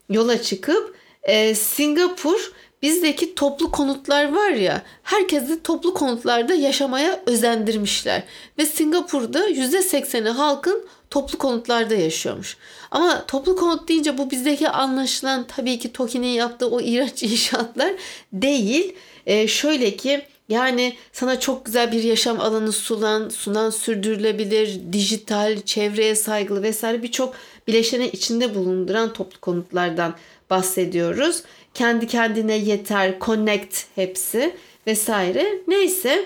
yola 0.10 0.42
çıkıp 0.42 0.96
e, 1.24 1.56
Singapur 1.56 2.52
bizdeki 2.82 3.36
toplu 3.36 3.72
konutlar 3.72 4.34
var 4.34 4.50
ya 4.50 4.82
herkesi 5.04 5.64
toplu 5.64 5.94
konutlarda 5.94 6.54
yaşamaya 6.54 7.24
özendirmişler 7.26 8.24
ve 8.58 8.66
Singapur'da 8.66 9.50
%80'i 9.50 10.30
halkın 10.30 10.88
toplu 11.10 11.38
konutlarda 11.38 11.94
yaşıyormuş. 11.96 12.58
Ama 12.92 13.26
toplu 13.26 13.56
konut 13.56 13.90
deyince 13.90 14.18
bu 14.18 14.32
bizdeki 14.32 14.70
anlaşılan 14.70 15.48
tabii 15.48 15.80
ki 15.80 15.94
TOKİ'nin 15.94 16.28
yaptığı 16.28 16.70
o 16.70 16.82
iğrenç 16.82 17.24
inşaatlar 17.24 17.94
değil. 18.34 18.96
E, 19.26 19.48
şöyle 19.48 19.96
ki 19.96 20.22
yani 20.50 20.96
sana 21.14 21.40
çok 21.40 21.66
güzel 21.66 21.92
bir 21.92 22.04
yaşam 22.04 22.40
alanı 22.40 22.72
sunan, 22.72 23.30
sunan 23.30 23.70
sürdürülebilir, 23.70 24.80
dijital, 24.94 25.62
çevreye 25.62 26.16
saygılı 26.16 26.64
vesaire 26.64 27.04
birçok 27.04 27.36
bileşeni 27.68 28.08
içinde 28.08 28.56
bulunduran 28.56 29.14
toplu 29.14 29.40
konutlardan 29.40 30.16
bahsediyoruz. 30.50 31.44
Kendi 31.74 32.08
kendine 32.08 32.58
yeter, 32.58 33.20
connect 33.22 33.84
hepsi 33.96 34.56
vesaire. 34.88 35.62
Neyse 35.68 36.26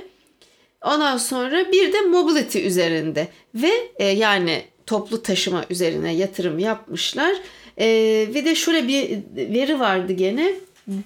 ondan 0.82 1.17
sonra 1.17 1.72
bir 1.72 1.94
de 1.94 2.02
mobility 2.02 2.67
üzerinde 2.67 3.28
ve 3.56 3.72
e, 3.96 4.06
yani 4.06 4.63
toplu 4.91 5.21
taşıma 5.21 5.65
üzerine 5.69 6.13
yatırım 6.13 6.60
yapmışlar. 6.60 7.36
E, 7.77 7.88
ve 8.34 8.45
de 8.45 8.56
şöyle 8.56 8.88
bir 8.88 9.19
veri 9.36 9.80
vardı 9.80 10.13
gene. 10.13 10.54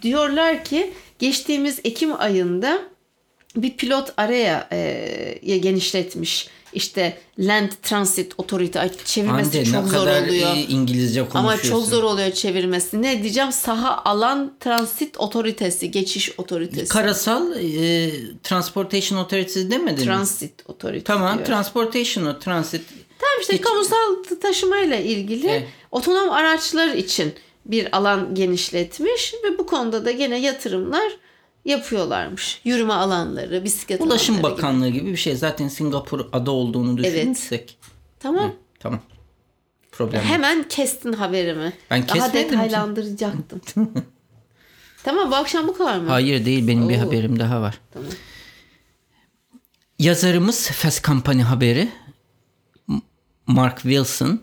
Diyorlar 0.02 0.64
ki 0.64 0.94
geçtiğimiz 1.20 1.80
Ekim 1.84 2.22
ayında 2.22 2.82
bir 3.56 3.78
pilot 3.78 4.14
araya 4.18 4.68
e, 4.72 5.58
genişletmiş. 5.58 6.48
İşte 6.74 7.18
Land 7.40 7.70
Transit 7.84 8.34
Authority 8.38 8.80
çevirmesi 9.06 9.58
Hande 9.58 9.72
çok 9.72 9.88
zor 9.88 10.08
oluyor. 10.08 10.56
İngilizce 10.70 11.26
Ama 11.34 11.58
çok 11.58 11.86
zor 11.86 12.04
oluyor 12.04 12.32
çevirmesi. 12.32 13.02
Ne 13.02 13.24
diyeceğim? 13.24 13.52
Saha 13.52 14.02
alan 14.06 14.54
transit 14.60 15.18
otoritesi, 15.18 15.92
geçiş 15.92 16.40
otoritesi. 16.40 16.88
Karasal 16.88 17.56
e, 17.56 18.12
Transportation 18.44 19.20
Authority 19.20 19.60
demedin 19.60 20.00
mi? 20.00 20.06
transit 20.06 20.54
otoritesi. 20.66 21.04
Tamam, 21.04 21.36
diyor. 21.38 21.48
Transportation 21.48 22.26
o, 22.26 22.40
Transit. 22.40 22.82
Tamam 23.36 23.42
işte 23.42 23.62
kamusal 23.62 24.38
taşımayla 24.42 24.96
ilgili 24.96 25.48
Evet. 25.48 25.68
otonom 25.92 26.30
araçlar 26.30 26.88
için 26.88 27.34
bir 27.66 27.98
alan 27.98 28.36
genişletmiş 28.36 29.34
ve 29.44 29.58
bu 29.58 29.66
konuda 29.66 30.06
da 30.06 30.12
gene 30.12 30.38
yatırımlar 30.38 31.12
yapıyorlarmış. 31.66 32.62
Yürüme 32.64 32.94
alanları, 32.94 33.64
bisiklet 33.64 34.02
Ulaşım 34.02 34.36
alanları 34.36 34.54
gibi. 34.54 34.58
Bakanlığı 34.64 34.90
gibi 34.90 35.12
bir 35.12 35.18
şey. 35.18 35.36
Zaten 35.36 35.68
Singapur 35.68 36.26
ada 36.34 36.52
olduğunu 36.52 36.98
düşünürsek. 36.98 37.78
Tamam. 38.20 38.56
Tamam. 38.80 39.00
Problem 39.92 40.22
yok. 40.22 40.30
Hemen 40.30 40.68
kestin 40.68 41.14
haberimi. 41.14 41.74
Ben 41.92 42.08
Daha 42.08 42.34
detaylandıracaktım. 42.34 43.62
tamam 45.04 45.32
bu 45.32 45.36
akşam 45.36 45.68
bu 45.68 45.78
kadar 45.78 46.00
mı? 46.00 46.10
Hayır 46.10 46.46
değil 46.46 46.68
benim 46.68 46.90
bir 46.90 46.98
Oo. 46.98 47.02
haberim 47.02 47.40
daha 47.40 47.62
var. 47.62 47.80
Tamam. 47.94 48.10
Yazarımız 50.00 50.68
Fast 50.68 51.04
Company 51.06 51.42
haberi 51.42 51.90
Mark 53.48 53.82
Wilson 53.82 54.42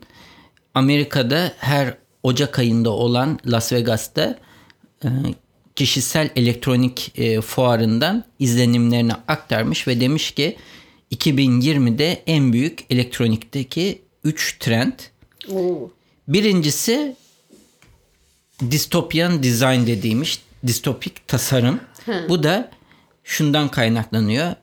Amerika'da 0.74 1.52
her 1.58 1.96
Ocak 2.22 2.58
ayında 2.58 2.90
olan 2.90 3.38
Las 3.46 3.72
Vegas'ta 3.72 4.38
e, 5.04 5.08
kişisel 5.76 6.30
elektronik 6.36 7.18
e, 7.18 7.40
fuarından 7.40 8.24
izlenimlerini 8.38 9.12
aktarmış 9.12 9.88
ve 9.88 10.00
demiş 10.00 10.30
ki 10.30 10.56
2020'de 11.12 12.22
en 12.26 12.52
büyük 12.52 12.84
elektronikteki 12.90 14.02
3 14.24 14.58
trend. 14.58 14.92
Oo. 15.52 15.90
Birincisi 16.28 17.16
distopyan 18.70 19.42
design 19.42 19.86
dediğimiz 19.86 20.38
distopik 20.66 21.28
tasarım. 21.28 21.80
Bu 22.28 22.42
da 22.42 22.70
şundan 23.24 23.68
kaynaklanıyor. 23.68 24.54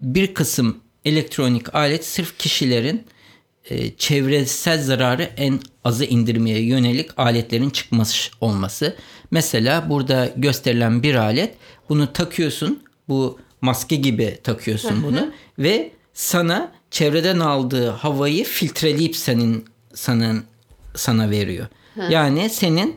Bir 0.00 0.34
kısım 0.34 0.80
elektronik 1.04 1.74
alet 1.74 2.04
sırf 2.04 2.38
kişilerin 2.38 3.06
e, 3.70 3.96
çevresel 3.96 4.82
zararı 4.82 5.22
en 5.36 5.60
azı 5.84 6.04
indirmeye 6.04 6.60
yönelik 6.60 7.10
aletlerin 7.16 7.70
çıkması 7.70 8.30
olması. 8.40 8.96
Mesela 9.30 9.90
burada 9.90 10.30
gösterilen 10.36 11.02
bir 11.02 11.14
alet 11.14 11.54
bunu 11.88 12.12
takıyorsun 12.12 12.82
bu 13.08 13.38
maske 13.60 13.96
gibi 13.96 14.38
takıyorsun 14.44 15.02
bunu 15.02 15.32
ve 15.58 15.92
sana 16.14 16.72
çevreden 16.90 17.40
aldığı 17.40 17.88
havayı 17.88 18.44
filtreleyip 18.44 19.16
senin 19.16 19.64
sana 19.94 20.34
sana 20.94 21.30
veriyor. 21.30 21.66
Yani 22.10 22.50
senin 22.50 22.96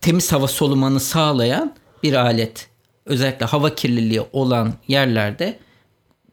temiz 0.00 0.32
hava 0.32 0.48
solumanı 0.48 1.00
sağlayan 1.00 1.74
bir 2.02 2.12
alet. 2.12 2.68
Özellikle 3.06 3.46
hava 3.46 3.74
kirliliği 3.74 4.22
olan 4.32 4.74
yerlerde 4.88 5.58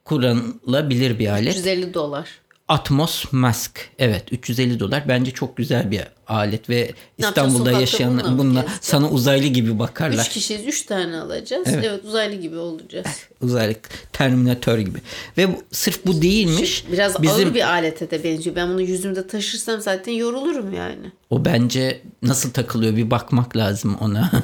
kullanılabilir 0.05 1.19
bir 1.19 1.27
alet. 1.27 1.55
350 1.55 1.93
dolar. 1.93 2.29
Atmos 2.71 3.33
Mask. 3.33 3.89
Evet 3.99 4.33
350 4.33 4.79
dolar. 4.79 5.03
Bence 5.07 5.31
çok 5.31 5.57
güzel 5.57 5.91
bir 5.91 6.01
alet 6.31 6.69
ve 6.69 6.91
İstanbul'da 7.17 7.71
yaşayan 7.71 8.17
bununla 8.17 8.37
bununla 8.37 8.65
sana 8.81 9.09
uzaylı 9.09 9.47
gibi 9.47 9.79
bakarlar. 9.79 10.23
Üç 10.25 10.29
kişiyiz. 10.29 10.61
Üç 10.65 10.81
tane 10.85 11.17
alacağız. 11.17 11.67
Evet. 11.67 12.01
uzaylı 12.05 12.35
gibi 12.35 12.57
olacağız. 12.57 13.07
Uzaylı 13.41 13.75
Terminator 14.13 14.77
gibi. 14.77 14.99
Ve 15.37 15.47
bu, 15.47 15.63
sırf 15.71 16.05
bu 16.05 16.21
değilmiş. 16.21 16.85
Biraz 16.91 17.21
Bizim 17.21 17.35
ağır 17.47 17.53
bir 17.53 17.69
alete 17.69 18.11
de 18.11 18.23
benziyor. 18.23 18.55
Ben 18.55 18.69
bunu 18.69 18.81
yüzümde 18.81 19.27
taşırsam 19.27 19.81
zaten 19.81 20.11
yorulurum 20.11 20.73
yani. 20.73 21.11
o 21.29 21.45
bence 21.45 22.01
nasıl 22.21 22.51
takılıyor 22.51 22.95
bir 22.95 23.11
bakmak 23.11 23.57
lazım 23.57 23.97
ona. 24.01 24.33
Ha, 24.33 24.39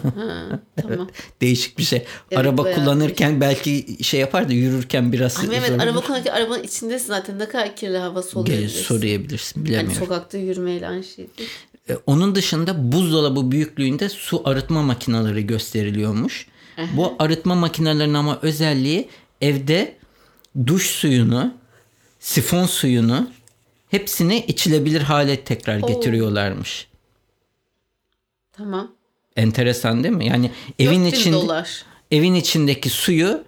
tamam. 0.81 1.09
Değişik 1.41 1.77
bir 1.77 1.83
şey. 1.83 2.05
Evet, 2.31 2.39
Araba 2.41 2.73
kullanırken 2.73 3.41
belki 3.41 3.97
şey 4.01 4.19
yapar 4.19 4.49
da 4.49 4.53
yürürken 4.53 5.11
biraz 5.11 5.39
Ay 5.39 5.47
Mehmet 5.47 5.69
zor 5.69 5.79
araba 5.79 6.01
kullanırken 6.01 6.31
arabanın 6.33 6.63
içindesin 6.63 7.07
zaten 7.07 7.39
ne 7.39 7.45
kadar 7.45 7.75
kirli 7.75 7.97
hava 7.97 8.19
Gel 8.21 8.29
soluyorsun. 8.29 8.81
soruyabilirsin 8.81 9.59
Yani 9.59 9.67
bilemiyorum. 9.69 9.99
sokakta 9.99 10.37
yürümeyle 10.37 10.87
aynı 10.87 11.03
şey 11.03 11.27
değil. 11.37 11.49
E, 11.89 11.95
onun 12.05 12.35
dışında 12.35 12.91
buzdolabı 12.91 13.51
büyüklüğünde 13.51 14.09
su 14.09 14.41
arıtma 14.45 14.81
makineleri 14.83 15.47
gösteriliyormuş. 15.47 16.47
Bu 16.93 17.15
arıtma 17.19 17.55
makinelerinin 17.55 18.13
ama 18.13 18.39
özelliği 18.41 19.09
evde 19.41 19.97
duş 20.67 20.85
suyunu, 20.89 21.53
sifon 22.19 22.65
suyunu 22.65 23.29
hepsini 23.91 24.45
içilebilir 24.47 25.01
hale 25.01 25.43
tekrar 25.43 25.79
getiriyorlarmış. 25.79 26.87
Tamam. 28.53 28.91
Enteresan 29.35 30.03
değil 30.03 30.15
mi? 30.15 30.25
Yani 30.27 30.51
evin 30.79 31.05
4000 31.05 31.17
içinde 31.19 31.35
dolar. 31.35 31.83
evin 32.11 32.35
içindeki 32.35 32.89
suyu 32.89 33.43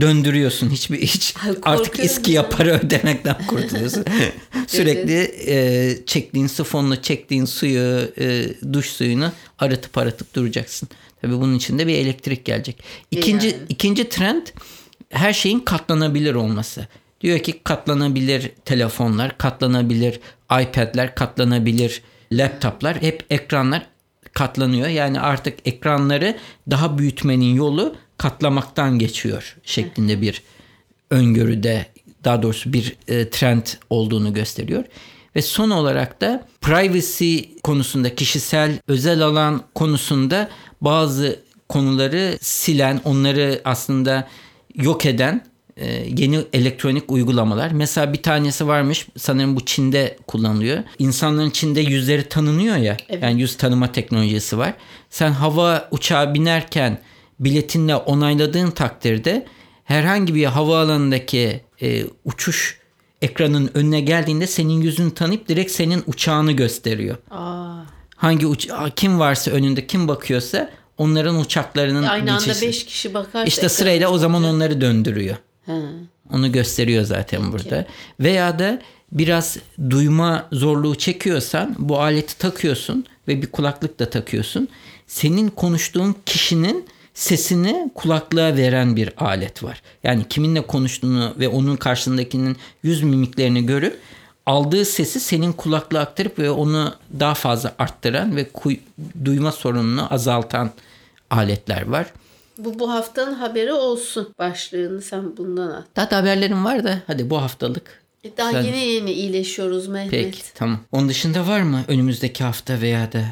döndürüyorsun. 0.00 0.70
Hiçbir 0.70 1.02
hiç 1.02 1.34
Ay, 1.44 1.54
artık 1.62 2.04
iskiye 2.04 2.42
para 2.42 2.70
ödemekten 2.70 3.46
kurtuluyorsun. 3.46 4.04
Sürekli 4.66 5.32
e, 5.46 6.06
çektiğin 6.06 6.46
sifonla 6.46 7.02
çektiğin 7.02 7.44
suyu, 7.44 8.12
e, 8.18 8.44
duş 8.72 8.86
suyunu 8.86 9.32
arıtıp 9.58 9.98
arıtıp 9.98 10.34
duracaksın. 10.34 10.88
Tabii 11.22 11.40
bunun 11.40 11.54
için 11.54 11.78
de 11.78 11.86
bir 11.86 11.94
elektrik 11.94 12.44
gelecek. 12.44 12.82
İkinci 13.10 13.46
Yani. 13.46 13.58
ikinci 13.68 14.08
trend 14.08 14.46
her 15.10 15.32
şeyin 15.32 15.60
katlanabilir 15.60 16.34
olması. 16.34 16.88
Diyor 17.20 17.38
ki 17.38 17.60
katlanabilir 17.64 18.50
telefonlar, 18.64 19.38
katlanabilir 19.38 20.20
iPad'ler, 20.62 21.14
katlanabilir 21.14 22.02
laptoplar, 22.32 23.02
hep 23.02 23.24
ekranlar 23.30 23.86
katlanıyor. 24.32 24.88
Yani 24.88 25.20
artık 25.20 25.58
ekranları 25.64 26.36
daha 26.70 26.98
büyütmenin 26.98 27.54
yolu 27.54 27.96
katlamaktan 28.20 28.98
geçiyor 28.98 29.56
şeklinde 29.64 30.20
bir 30.20 30.42
öngörüde 31.10 31.86
daha 32.24 32.42
doğrusu 32.42 32.72
bir 32.72 32.96
e, 33.08 33.30
trend 33.30 33.62
olduğunu 33.90 34.34
gösteriyor. 34.34 34.84
Ve 35.36 35.42
son 35.42 35.70
olarak 35.70 36.20
da 36.20 36.46
privacy 36.60 37.38
konusunda 37.62 38.14
kişisel 38.14 38.78
özel 38.88 39.22
alan 39.22 39.62
konusunda 39.74 40.50
bazı 40.80 41.40
konuları 41.68 42.38
silen, 42.40 43.00
onları 43.04 43.60
aslında 43.64 44.28
yok 44.74 45.06
eden 45.06 45.44
e, 45.76 45.86
yeni 46.16 46.40
elektronik 46.52 47.12
uygulamalar. 47.12 47.70
Mesela 47.70 48.12
bir 48.12 48.22
tanesi 48.22 48.66
varmış 48.66 49.06
sanırım 49.16 49.56
bu 49.56 49.64
Çin'de 49.64 50.16
kullanılıyor. 50.26 50.78
İnsanların 50.98 51.50
Çin'de 51.50 51.80
yüzleri 51.80 52.28
tanınıyor 52.28 52.76
ya. 52.76 52.96
Yani 53.22 53.40
yüz 53.40 53.56
tanıma 53.56 53.92
teknolojisi 53.92 54.58
var. 54.58 54.74
Sen 55.10 55.32
hava 55.32 55.88
uçağı 55.90 56.34
binerken 56.34 56.98
biletinle 57.40 57.96
onayladığın 57.96 58.70
takdirde 58.70 59.46
herhangi 59.84 60.34
bir 60.34 60.44
havaalanındaki 60.44 61.60
e, 61.82 62.04
uçuş 62.24 62.80
ekranın 63.22 63.70
önüne 63.74 64.00
geldiğinde 64.00 64.46
senin 64.46 64.80
yüzünü 64.80 65.14
tanıyıp 65.14 65.48
direkt 65.48 65.70
senin 65.72 66.04
uçağını 66.06 66.52
gösteriyor. 66.52 67.16
Aa. 67.30 67.82
Hangi 68.16 68.46
uç 68.46 68.68
kim 68.96 69.18
varsa 69.18 69.50
önünde 69.50 69.86
kim 69.86 70.08
bakıyorsa 70.08 70.70
onların 70.98 71.40
uçaklarının 71.40 72.02
Aynı 72.02 72.32
anda 72.32 72.44
geçişi. 72.44 72.66
5 72.66 72.86
kişi 72.86 73.14
bakarsa 73.14 73.44
İşte 73.44 73.68
sırayla 73.68 74.08
o 74.08 74.18
zaman 74.18 74.44
onları 74.44 74.80
döndürüyor. 74.80 75.36
He. 75.66 75.72
Onu 76.32 76.52
gösteriyor 76.52 77.04
zaten 77.04 77.52
burada. 77.52 77.86
Veya 78.20 78.58
da 78.58 78.82
biraz 79.12 79.56
duyma 79.90 80.48
zorluğu 80.52 80.94
çekiyorsan 80.94 81.76
bu 81.78 82.00
aleti 82.00 82.38
takıyorsun 82.38 83.04
ve 83.28 83.42
bir 83.42 83.46
kulaklık 83.46 83.98
da 83.98 84.10
takıyorsun. 84.10 84.68
Senin 85.06 85.48
konuştuğun 85.48 86.16
kişinin 86.26 86.86
sesini 87.20 87.90
kulaklığa 87.94 88.56
veren 88.56 88.96
bir 88.96 89.10
alet 89.16 89.62
var. 89.62 89.82
Yani 90.04 90.28
kiminle 90.28 90.66
konuştuğunu 90.66 91.34
ve 91.38 91.48
onun 91.48 91.76
karşısındakinin 91.76 92.56
yüz 92.82 93.02
mimiklerini 93.02 93.66
görüp 93.66 93.98
aldığı 94.46 94.84
sesi 94.84 95.20
senin 95.20 95.52
kulaklığa 95.52 96.02
aktarıp 96.02 96.38
ve 96.38 96.50
onu 96.50 96.94
daha 97.20 97.34
fazla 97.34 97.74
arttıran 97.78 98.36
ve 98.36 98.46
duyma 99.24 99.52
sorununu 99.52 100.14
azaltan 100.14 100.70
aletler 101.30 101.86
var. 101.86 102.06
Bu 102.58 102.78
bu 102.78 102.90
haftanın 102.92 103.34
haberi 103.34 103.72
olsun 103.72 104.34
başlığını 104.38 105.02
sen 105.02 105.36
bundan 105.36 105.70
at. 105.70 105.84
Daha 105.96 106.10
da 106.10 106.16
haberlerim 106.16 106.64
var 106.64 106.84
da 106.84 107.02
hadi 107.06 107.30
bu 107.30 107.42
haftalık 107.42 108.00
E, 108.24 108.36
Daha 108.36 108.52
Sen- 108.52 108.62
yeni 108.62 108.78
yeni 108.78 109.12
iyileşiyoruz 109.12 109.88
Mehmet. 109.88 110.10
Peki 110.10 110.42
tamam. 110.54 110.80
Onun 110.92 111.08
dışında 111.08 111.46
var 111.46 111.60
mı 111.60 111.84
önümüzdeki 111.88 112.44
hafta 112.44 112.80
veya 112.80 113.12
da 113.12 113.24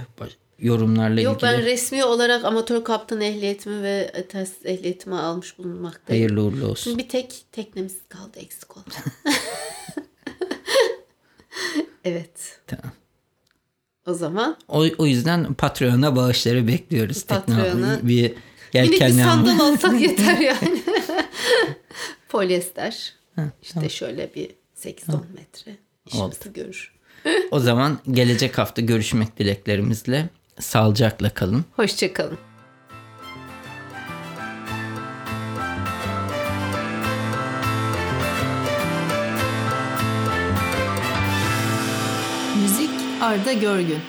yorumlarla 0.59 1.21
Yok 1.21 1.37
ilgili? 1.42 1.53
ben 1.53 1.64
resmi 1.64 2.05
olarak 2.05 2.44
amatör 2.44 2.85
kaptan 2.85 3.21
ehliyetimi 3.21 3.83
ve 3.83 4.25
test 4.29 4.66
ehliyetimi 4.66 5.14
almış 5.16 5.59
bulunmaktayım. 5.59 6.23
Hayırlı 6.23 6.42
uğurlu 6.42 6.66
olsun. 6.66 6.90
Şimdi 6.90 7.03
bir 7.05 7.09
tek 7.09 7.44
teknemiz 7.53 7.97
kaldı 8.09 8.38
eksik 8.38 8.77
oldu. 8.77 8.90
evet. 12.05 12.61
Tamam. 12.66 12.92
O 14.07 14.14
zaman 14.14 14.57
O, 14.68 14.87
o 14.99 15.07
yüzden 15.07 15.55
Patreon'a 15.55 16.16
bağışları 16.16 16.66
bekliyoruz. 16.68 17.25
Patreon'a- 17.29 17.99
bir 18.03 18.03
minik 18.03 18.05
bir 18.75 18.79
yelkenli 18.79 19.23
sandal 19.23 19.61
alsak 19.61 20.01
yeter 20.01 20.38
yani. 20.40 20.83
Polyester. 22.29 23.14
işte 23.62 23.88
şöyle 23.88 24.35
bir 24.35 24.51
8-10 24.77 25.21
metre 25.37 25.77
işimizi 26.07 26.53
görür. 26.55 26.94
O 27.51 27.59
zaman 27.61 27.99
gelecek 28.11 28.59
hafta 28.59 28.83
görüşmek 28.83 29.38
dileklerimizle. 29.38 30.29
Sağlıcakla 30.61 31.31
kalın. 31.31 31.64
Hoşçakalın. 31.77 32.38
Müzik 42.62 42.90
Arda 43.21 43.53
Görgün. 43.53 44.01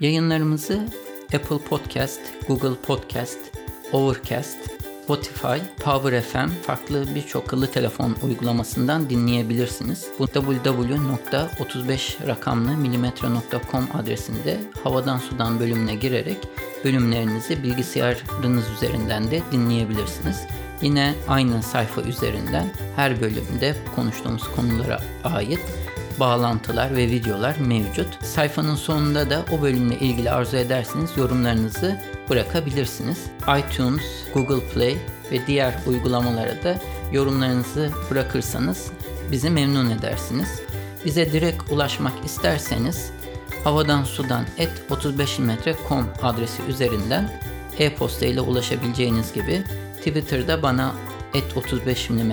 Yayınlarımızı 0.00 0.88
Apple 1.34 1.58
Podcast, 1.68 2.20
Google 2.48 2.80
Podcast, 2.86 3.38
Overcast, 3.92 4.58
Spotify, 5.10 5.58
Power 5.84 6.20
FM 6.20 6.48
farklı 6.62 7.14
birçok 7.14 7.44
akıllı 7.44 7.66
telefon 7.66 8.16
uygulamasından 8.22 9.10
dinleyebilirsiniz. 9.10 10.06
Bu 10.18 10.24
www.35 10.24 12.26
rakamlı 12.26 12.76
adresinde 13.94 14.60
havadan 14.84 15.18
sudan 15.18 15.60
bölümüne 15.60 15.94
girerek 15.94 16.36
bölümlerinizi 16.84 17.62
bilgisayarınız 17.62 18.64
üzerinden 18.76 19.30
de 19.30 19.42
dinleyebilirsiniz. 19.52 20.40
Yine 20.82 21.14
aynı 21.28 21.62
sayfa 21.62 22.02
üzerinden 22.02 22.66
her 22.96 23.20
bölümde 23.20 23.76
konuştuğumuz 23.96 24.42
konulara 24.56 25.00
ait 25.24 25.60
bağlantılar 26.20 26.96
ve 26.96 27.08
videolar 27.08 27.56
mevcut. 27.58 28.24
Sayfanın 28.24 28.74
sonunda 28.74 29.30
da 29.30 29.44
o 29.52 29.62
bölümle 29.62 29.98
ilgili 29.98 30.30
arzu 30.30 30.56
ederseniz 30.56 31.10
yorumlarınızı 31.16 32.00
bırakabilirsiniz. 32.30 33.18
iTunes, 33.58 34.02
Google 34.34 34.68
Play 34.68 34.96
ve 35.32 35.46
diğer 35.46 35.74
uygulamalara 35.86 36.62
da 36.62 36.78
yorumlarınızı 37.12 37.90
bırakırsanız 38.10 38.90
bizi 39.32 39.50
memnun 39.50 39.90
edersiniz. 39.90 40.60
Bize 41.04 41.32
direkt 41.32 41.72
ulaşmak 41.72 42.24
isterseniz 42.24 43.10
havadan 43.64 44.04
sudan 44.04 44.44
et 44.58 44.70
35mm.com 44.90 46.06
adresi 46.22 46.62
üzerinden 46.68 47.30
e-posta 47.78 48.26
ile 48.26 48.40
ulaşabileceğiniz 48.40 49.32
gibi 49.32 49.62
Twitter'da 49.96 50.62
bana 50.62 50.92
et 51.34 51.56
35 51.56 52.10
mm 52.10 52.32